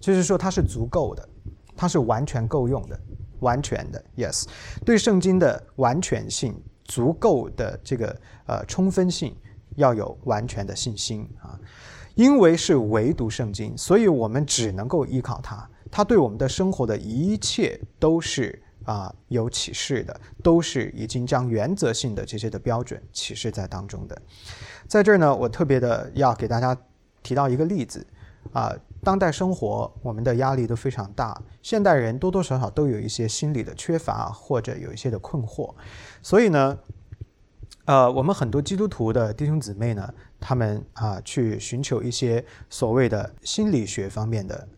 [0.00, 1.28] 就是说它是足够的，
[1.76, 2.98] 它是完全够用的，
[3.38, 4.04] 完全的。
[4.16, 4.46] Yes，
[4.84, 9.36] 对圣经的完全性、足够的这个呃充分性，
[9.76, 11.56] 要有完全的信心啊。
[12.14, 15.68] 因为是唯独圣经，所以我们只能够依靠它。
[15.90, 18.60] 它对我们的生活的一切都是。
[18.84, 24.22] 啊，有启示的都是已经将原则性的这些的标准启示在当中的。
[24.86, 26.76] 在这儿呢，我特别的要给大家
[27.22, 28.06] 提到一个例子
[28.52, 28.70] 啊，
[29.02, 35.74] 当代生活我们的压力都非常大，现代人多多少少都有一些心理的缺乏或者有一些的困惑，
[36.20, 36.78] 所以呢，
[37.86, 40.12] 呃，我们很多基督徒的弟兄姊妹呢，
[40.46, 44.68] 他们啊去寻求一些所谓的心理学方面的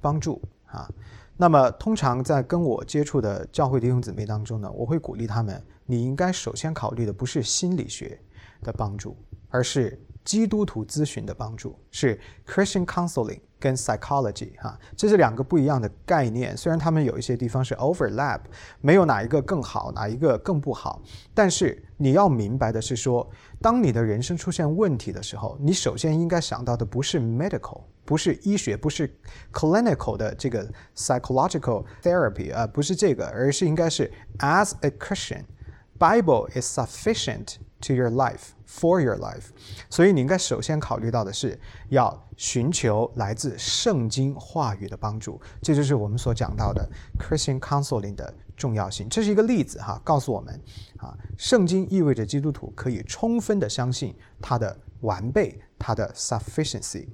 [0.00, 0.88] 帮助啊。
[1.36, 8.18] 那么，通常在跟我接触的教会弟兄姊妹当中呢，我会鼓励他们：你应该首先考虑的不是心理学
[8.62, 9.14] 的帮助，
[9.50, 16.54] 而是基督徒咨询的帮助，是 Christian counseling 跟 psychology 哈，这是两个不一样的概念。
[16.54, 18.40] 虽然他们有一些地方是 overlap，
[18.82, 21.00] 没有哪一个更好，哪一个更不好，
[21.32, 23.26] 但是你要明白的是说，
[23.62, 27.84] 当你的人生出现问题的时候，你首先应该想到的不是 medical。
[28.04, 29.12] 不是医学，不是
[29.52, 30.64] clinical 的这个
[30.94, 34.08] psychological therapy 啊，不是这个，而是应该是
[34.38, 37.56] as a Christian，Bible is sufficient
[37.86, 39.48] to your life for your life。
[39.88, 41.58] 所以你应该首先考虑到的是
[41.88, 49.08] 要寻求来自圣经话语的帮助，这就是我们所讲到的 Christian counseling 的重要性。
[49.08, 50.60] 这是一个例子哈，告诉我们
[50.98, 57.06] 啊，圣经意味着基督徒可以充分的相信它的完备，它的 sufficiency。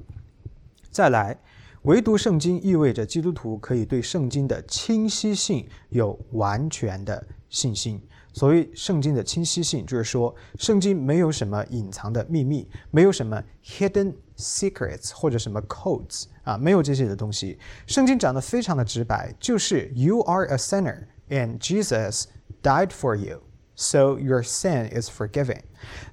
[0.91, 1.39] 再来，
[1.83, 8.01] 唯独圣经意味着基督徒可以对圣经的清晰性有完全的信心。
[8.34, 17.58] 所谓圣经的清晰性，就是说圣经没有什么隐藏的秘密，没有什么 hidden secrets 或者什么 codes 啊，没有这些的东西。
[17.88, 22.26] 圣经讲的非常的直白，就是 You are a sinner and Jesus
[22.62, 23.42] died for you,
[23.76, 25.62] so your sin is forgiven.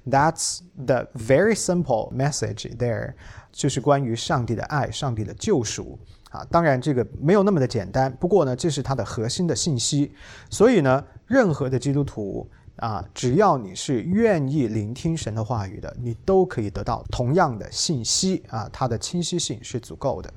[0.05, 3.13] That's the very simple message there.
[3.51, 5.97] 就是关于上帝的爱、上帝的救赎
[6.31, 6.45] 啊！
[6.51, 8.13] 当然，这个没有那么的简单。
[8.19, 10.13] 不过呢，这是它的核心的信息。
[10.49, 18.68] 所以呢， 任何的基督徒啊，只要你是愿意聆听神的话语的，你都可以得到同样的信息啊！
[18.72, 20.28] 它的清晰性是足够的。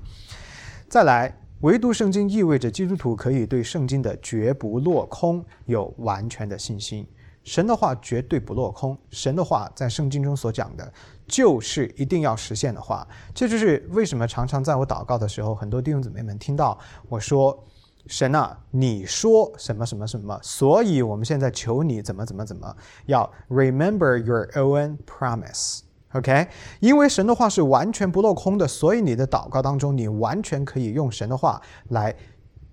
[0.87, 7.07] 再来，唯独圣经意味着基督徒可以对圣经的绝不落空有完全的信心。
[7.43, 10.93] 神的话绝对不落空，神的话在圣经中所讲的，
[11.27, 13.07] 就是一定要实现的话。
[13.33, 16.77] 这就是为什么常常在我祷告的时候，很多弟兄姊妹们听到
[17.09, 17.57] 我说
[18.07, 22.75] ：“神啊，你说什么什么什么，所以我们现在求你怎么怎么怎么，
[23.05, 25.81] 要 remember your own promise。”
[26.13, 26.47] OK，
[26.79, 32.15] 因为神的话是完全不落空的，所以你的祷告当中，你完全可以用神的话来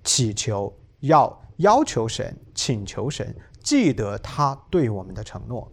[0.04, 0.70] 祈求，
[1.00, 5.70] 要要求神，请求神记得他对我们的承诺。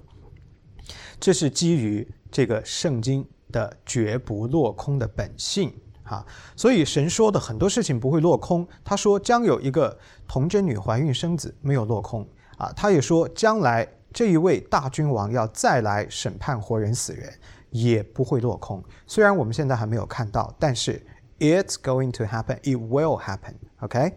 [1.20, 5.74] 这是基于这个圣经的绝不落空的本性
[6.08, 8.68] 哈，所以神说的很多事情不会落空。
[8.84, 9.96] 他说将有一个
[10.28, 12.28] 童贞女怀孕生子，没有落空
[12.58, 12.72] 啊。
[12.76, 17.32] 他也说将来这一位大君王要再来审判活人死人。
[17.70, 18.82] 也不会落空。
[19.06, 21.06] 虽然我们现在还没有看到，但是
[21.38, 23.54] it's going to happen, it will happen.
[23.82, 24.14] OK，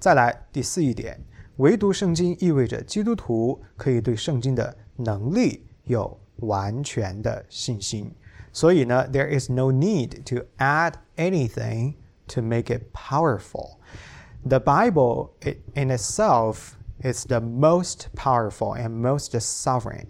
[0.00, 1.18] 再来第四一点，
[1.58, 8.12] 唯独圣经意味着基督徒可以对圣经的能力有完全的信心。
[8.51, 11.95] 所以呢，there is no need to add anything
[12.27, 13.77] to make it powerful.
[14.47, 15.31] The Bible
[15.73, 20.07] in itself is the most powerful and most sovereign.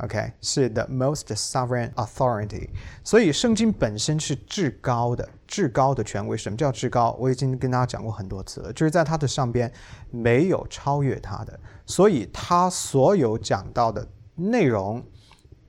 [0.00, 2.68] OK，是 the most sovereign authority，
[3.02, 6.36] 所以圣经本身是至高的、至高的权威。
[6.36, 7.16] 什么叫至高？
[7.18, 9.72] 我已经跟大家讲过很多次了，就是在它的上边
[10.10, 15.02] 没有超越它的，所以它所有讲到的内容。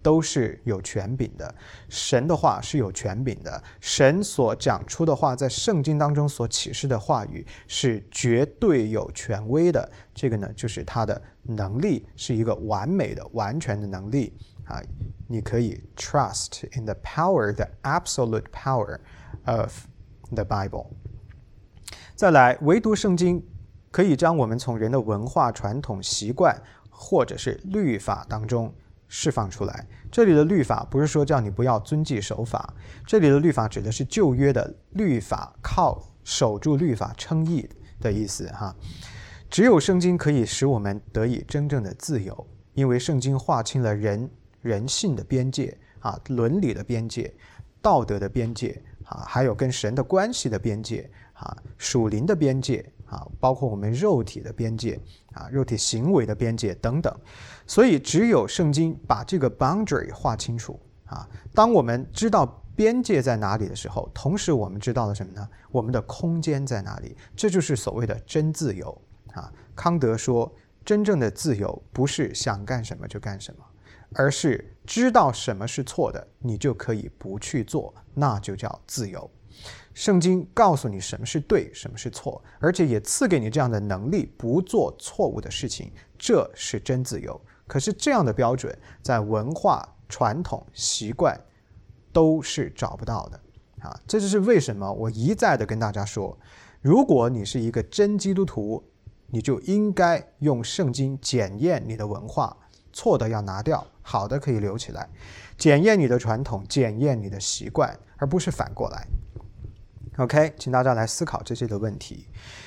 [0.02, 1.54] 都是有权柄的，
[1.88, 9.88] 神的话是有权柄的，神所讲出的话，在圣经当中所启示的话语是绝对有权威的。
[10.12, 14.82] 这个呢，就是他的能力是一个完美的、完全的能力啊！
[15.28, 18.98] 你可以 trust in the power, the absolute power
[19.44, 19.86] of
[20.32, 20.88] the Bible。
[22.16, 23.42] 再来，唯独圣经
[23.90, 28.74] 可以将我们从人的文化、传统、习惯或者是律法当中。
[29.14, 29.86] 释放出来。
[30.10, 32.72] 这里的律法不是说叫你不要遵纪守法，
[33.06, 37.68] 这里的律法指的是旧约的律法，靠守住律法称义
[38.00, 38.74] 的意思哈。
[39.50, 44.30] 只有圣经可以使我们得以真正的自由，因为圣经划清了人
[44.62, 47.34] 人性的边界啊，伦理的边界，
[47.82, 52.90] 道德的边界啊，还有跟神的关系的边界啊，属灵的边界。
[53.12, 54.98] 啊，包括我们肉体的边界
[55.34, 57.14] 啊，肉体行为的边界等等，
[57.72, 61.26] 所以只有圣经把这个 boundary 画清楚啊。
[61.54, 62.44] 当我们知道
[62.76, 65.48] 边界在哪里的时候，同时我们知道了什么呢？
[65.70, 67.16] 我们的空间在哪里？
[67.34, 69.02] 这就是所谓的真自由
[69.32, 69.50] 啊。
[69.74, 70.54] 康德说，
[70.84, 73.64] 真正的自由不是想干什么就干什么，
[74.16, 79.30] 而是知道什么是错的，你就可以不去做，那就叫自由。
[79.94, 87.40] 圣经告诉你什么是对，什么是错，而且也赐给你这样的能力，不做错误的事情，这是真自由。
[87.72, 91.40] 可是这样的标准在文化、传统、习惯
[92.12, 93.40] 都是找不到的
[93.80, 93.98] 啊！
[94.06, 96.38] 这就是为什么我一再的跟大家说，
[96.82, 98.84] 如果你是一个真基督徒，
[99.28, 102.54] 你就应该用圣经检验你的文化，
[102.92, 105.08] 错的要拿掉，好的可以留起来；
[105.56, 109.06] 检验你的传统，检验你的习惯，而不是反过来。
[110.18, 112.26] OK，请大家来思考这些的问题。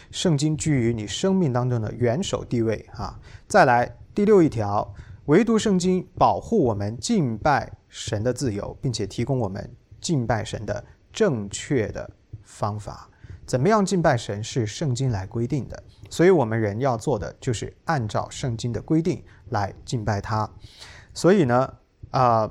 [0.10, 3.20] 圣经居于你生命当中的元首地位啊。
[3.48, 4.94] 再来第六一条，
[5.26, 12.10] 唯独圣经保护我们敬拜神的自由，并且提供我们敬拜神的正确的
[12.42, 13.10] 方法。
[13.46, 20.50] 怎么样敬拜神是圣经来规定的，所以我们人要做的就是按照圣经的规定来敬拜他。
[21.14, 21.74] 所以呢，
[22.12, 22.50] 啊，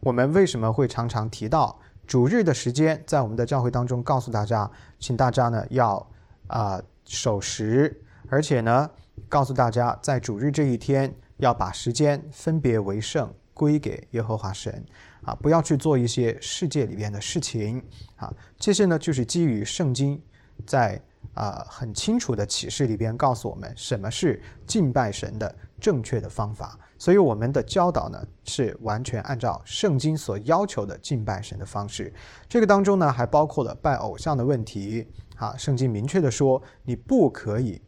[0.00, 1.78] 我们为什么会常常提到？
[2.06, 6.10] 主日的时间，在我们的教会当中告诉大家，请大家呢要
[6.46, 8.90] 啊守时，而且呢
[9.28, 14.84] 告诉大家，在主日这一天要把时间分别为圣，归给耶和华神
[15.22, 17.82] 啊，不要去做一些世界里边的事情
[18.16, 18.32] 啊。
[18.58, 20.20] 这些呢就是基于圣经
[20.66, 21.00] 在
[21.34, 26.78] 啊很清楚的启示里边告诉我们什么是敬拜神的正确的方法。
[26.96, 32.12] 所以我们的教导呢，是完全按照圣经所要求的敬拜神的方式。
[32.48, 35.06] 这个当中呢，还包括了拜偶像的问题。
[35.36, 37.82] 啊，圣经明确的说，你不可以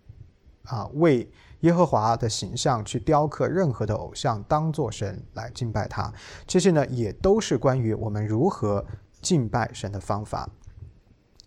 [0.67, 6.13] 啊为耶和华的形象去雕刻任何的偶像，当做神来敬拜他。
[6.47, 8.85] 这些呢，也都是关于我们如何
[9.23, 10.49] 敬拜神的方法。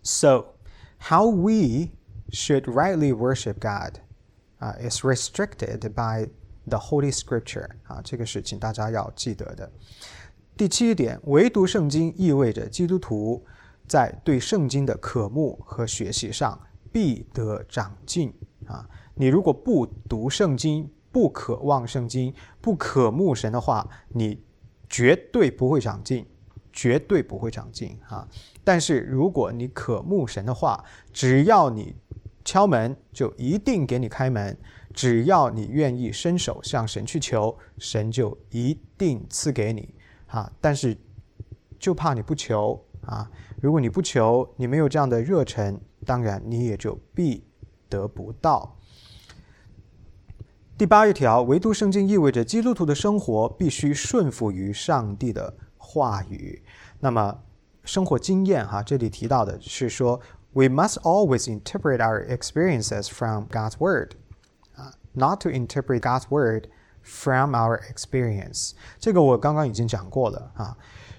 [0.02, 0.54] So,
[0.98, 1.90] how we
[2.30, 4.00] should rightly worship God,
[4.58, 6.28] uh, is restricted by
[6.66, 9.70] The Holy Scripture 啊，这个是请大家要记得的。
[10.56, 13.46] 第七点，唯独圣经意味着基督徒
[13.86, 16.60] 在对圣经的渴慕和学习上
[16.92, 18.34] 必得长进
[18.66, 18.86] 啊！
[19.20, 24.42] 你如果不读圣经，不渴望圣经，不渴慕神的话，你
[24.88, 26.26] 绝对不会长进，
[26.72, 28.26] 绝对不会长进啊！
[28.64, 31.94] 但是如果你渴慕神的话，只要你
[32.46, 34.54] 敲门，就一定给你开门；
[34.94, 39.94] 只要你愿意伸手向神去求，神就一定赐给你
[40.28, 40.50] 啊！
[40.62, 40.96] 但是
[41.78, 43.30] 就怕你不求啊！
[43.60, 47.44] 如果你不求，你没有这样的热忱，当然你也就必
[47.90, 48.78] 得不到。
[50.80, 56.62] 第八一条，唯独圣经意味着基督徒的生活必须顺服于上帝的话语。
[57.00, 57.42] 那么，
[57.84, 60.18] 生活经验哈，这里提到的是说
[60.54, 64.12] ，We must always interpret our experiences from God's word，
[64.74, 66.68] 啊，not to interpret God's word
[67.02, 68.70] from our experience。
[68.98, 70.74] 这个我刚刚已经讲过了啊。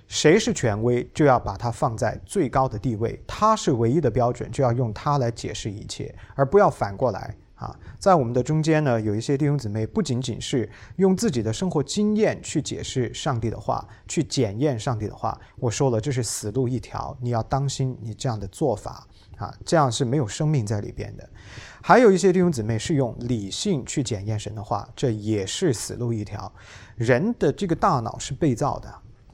[0.07, 7.37] 谁是权威，就要把它放在最高的地位，他是唯一的标准，就要用它来解释一切，而不要反过来。
[7.61, 15.39] 啊，在我们的中间呢，有一些弟兄姊妹不仅仅是用自己的生活经验去解释上帝的话，去检验上帝的话。
[15.57, 19.07] 我说了，这是死路一条，你要当心你这样的做法
[19.37, 21.29] 啊，这样是没有生命在里边的。
[21.83, 26.51] 还有一些弟兄姊妹是用理性去检验神的话，这也是死路一条。
[26.95, 28.91] 人的这个大脑是被造的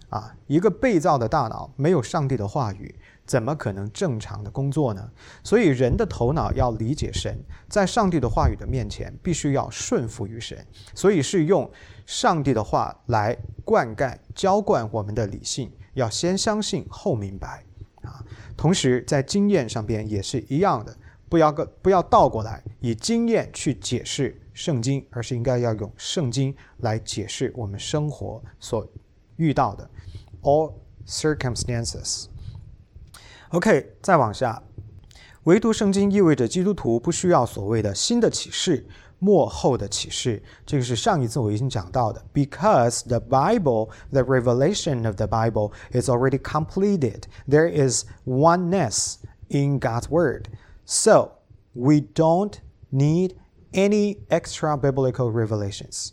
[0.10, 2.94] 啊，一个被造的大脑没有上帝的话语。
[3.28, 5.12] 怎么可能正常的工作呢？
[5.44, 10.58] 所以人的头脑要理解神，在上帝的话语的面前，必须要顺服于神。
[10.96, 11.70] 所以是用
[12.06, 17.66] 上帝的话来灌溉、浇灌我们的理性，要先相信后明白
[18.02, 18.24] 啊。
[18.56, 20.96] 同时在经验上边也是一样的，
[21.28, 28.88] 不要个不要倒过来以经验去解释圣经，而是应该要用圣经来解释我们生活所
[29.36, 29.90] 遇到的
[30.44, 30.74] all
[31.06, 32.28] circumstances。
[33.51, 34.63] OK，再往下，
[35.45, 38.87] 唯独圣经意味着基督徒不需要所谓的新的启示、
[39.19, 40.43] 幕后的启示。
[40.65, 42.25] 这个是上一次我已经讲到的。
[42.33, 49.17] Because the Bible, the revelation of the Bible is already completed, there is oneness
[49.49, 50.47] in God's word.
[50.87, 51.33] So
[51.75, 52.55] we don't
[52.91, 53.35] need
[53.73, 56.11] any extra biblical revelations.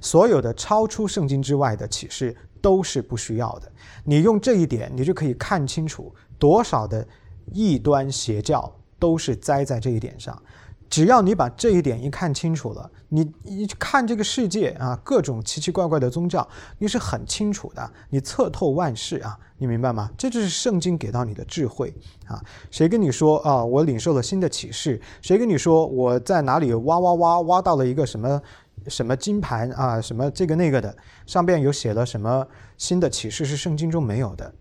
[0.00, 3.70] 所有的超出圣经之外的启示都是不需要的。
[4.04, 6.14] 你用这一点，你就可以看清楚。
[6.37, 7.07] 多少的
[7.53, 10.41] 异端邪教都是栽在这一点上，
[10.89, 20.09] 只要你把这一点一看清楚了，你一看这个世界啊，各种奇奇怪怪的宗教，你是很清楚的，你测透万事啊，你明白吗？
[20.17, 21.93] 这就是圣经给到你的智慧
[22.27, 22.41] 啊！
[22.71, 24.99] 谁跟你说啊，我领受了新的启示？
[25.21, 28.41] 谁跟你说我在哪里挖挖挖挖到了一个什么
[28.87, 34.53] 什么金盘啊，什么这个那个的，上边有写了什么新的启示是圣经中没有的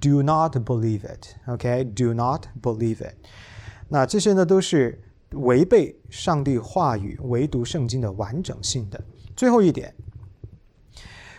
[0.00, 1.84] ？Do not believe it, OK?
[1.84, 3.14] Do not believe it.
[3.88, 9.00] 那这些呢都是违背上帝话语、唯独圣经的完整性的。
[9.36, 9.94] 最后一点，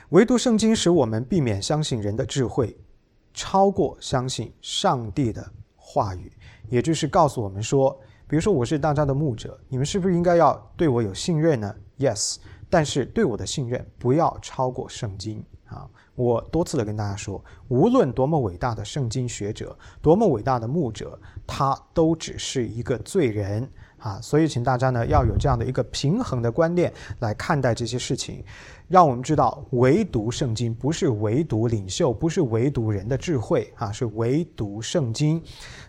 [0.09, 2.77] 唯独圣经使我们避免相信人的智慧，
[3.33, 6.31] 超过相信上帝的话语。
[6.67, 12.37] 也就是告诉我们说，比如说我是大家的牧者，你们是不是应该要对我有信任呢？Yes，
[12.69, 15.89] 但是对我的信任不要超过圣经啊。
[16.15, 24.19] 我多次的跟大家说，无论多么伟大的圣经学者，多么伟大的牧者，他都只是一个罪人啊！
[24.21, 28.43] 所以，请大家呢要有这样的一个平衡的观念来看待这些事情，
[28.87, 35.41] 让我们知道，唯独圣经不是唯独领袖，不是唯独人的智慧啊，是唯独圣经。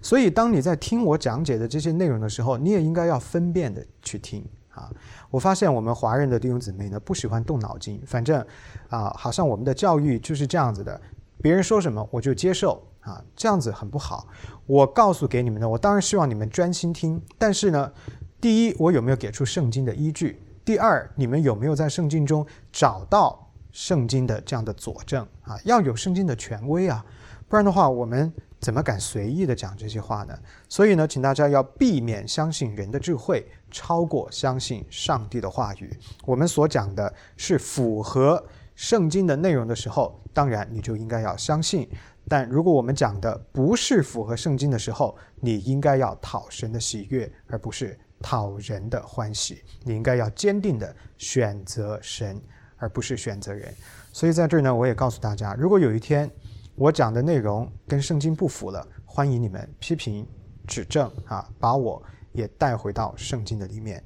[0.02, 4.44] 所以，当你在听我讲解的这些内容的时候，你也应该要分辨的去听
[4.76, 4.88] 啊。
[5.30, 8.40] 我发现我们华人的弟兄姊妹呢，不喜欢动脑筋，反正，
[8.88, 11.00] 啊，好像我们的教育就是这样子的，
[11.42, 14.28] 别人说什么我就接受啊，这样子很不好。
[14.66, 17.92] 我告诉给你们的，我当然希望你们专心听，但是呢，
[18.40, 20.40] 第一，我有没有给出圣经的依据？
[20.64, 25.58] 第二，你们有没有在圣经中找到圣经的这样的佐证啊？
[25.64, 27.04] 要有圣经的权威啊，
[27.48, 28.32] 不然的话，我们。
[28.58, 30.36] 怎么敢随意的讲这些话呢？
[30.66, 33.46] 所以呢，请大家要避免相信人的智慧，
[33.76, 35.94] 超过相信上帝的话语。
[36.24, 38.42] 我们所讲的是符合
[38.74, 41.84] 圣经的内容的时候，当然你就应该要相信；
[42.26, 49.62] 但如果我们讲的不是符合圣经的时候，你应该要讨神的喜悦，而不是讨人的欢喜。
[49.84, 52.40] 你应该要坚定的选择神，
[52.78, 53.70] 而不是选择人。
[54.10, 56.30] 所以在这儿呢，我也告诉大家，如果有一天，
[56.76, 60.26] 我讲的内容跟圣经不符了，欢迎你们批评
[60.66, 62.02] 指正啊，把我
[62.36, 64.02] 也带回到圣经的里面。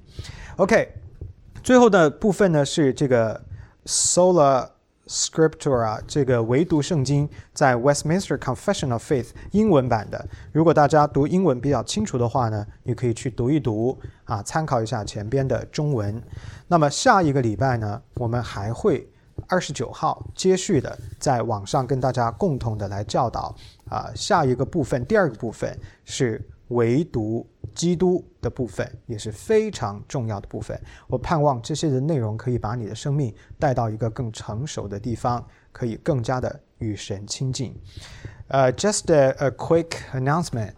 [0.56, 0.88] OK，
[1.62, 3.40] 最后的部分呢是这个
[3.84, 4.68] sola
[5.06, 10.24] Scriptura 这个唯独圣经，在 Westminster Confession of Faith 英文版的。
[10.52, 16.22] 如果大家读英文比较清楚的话呢，你可以去读一读啊，参考一下前边的中文。
[16.68, 19.10] 那么下一个礼拜呢，我们还会
[19.48, 23.52] 二十九号接续的在网上跟大家共同的来教导
[23.88, 26.40] 啊，下一个部分，第二个部分是。
[26.70, 30.76] 唯独基督的部分也是非常重要的部分。
[31.06, 37.74] 我盼望这些的内容可以把你的生命带到一个更成熟的地方，可以更加的与神亲近。
[38.48, 40.72] 呃，just a, quick announcement，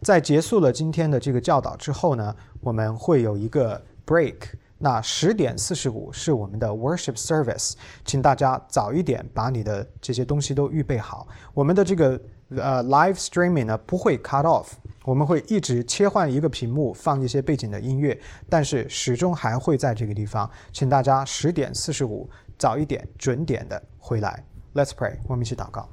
[0.00, 4.36] 在结束了今天的这个教导之后呢，我们会有一个 break。
[4.84, 7.74] 那十点四十五是我们的 worship service，
[8.04, 11.28] 请大家早一点把你的这些东西都预备好。
[11.54, 12.20] 我们的这个
[12.56, 14.68] 呃 live streaming 呢不会 cut off。
[15.04, 18.16] 我们会一直切换一个屏幕，放一些背景的音乐，
[18.48, 20.48] 但是始终还会在这个地方。
[20.72, 24.44] 请大家十点四十五早一点准点的回来。
[24.74, 25.88] Let's pray，我们一起祷告。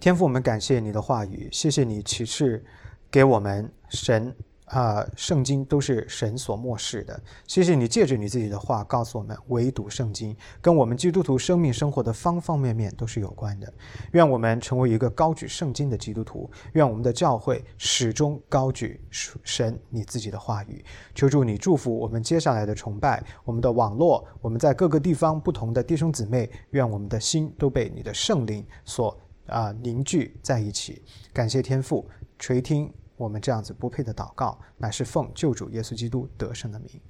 [0.00, 2.64] 天父，我们感谢你的话语，谢谢你启示
[3.10, 4.34] 给我们神。
[4.66, 7.20] 啊，圣经都是神所漠视的。
[7.46, 13.72] 谢谢你借着你自己的话告诉我们，唯独圣经跟我们基督徒生命生活的方方面面都是有关的。
[14.12, 20.82] 愿我们成为一个高举圣经的基督徒，愿我们的教会始终高举神你自己的话语。
[21.14, 31.02] 求主你祝福我们接下来的崇拜，我们的网络，我们在各个地方不同的弟兄姊妹，愿我们的心都被你的圣灵所啊凝聚在一起。
[31.34, 32.08] 感谢天父
[32.38, 32.90] 垂听。
[33.24, 37.00] 我们这样子不配的祷告，乃是奉救主耶稣基督得胜的名，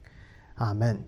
[0.55, 1.05] 阿门。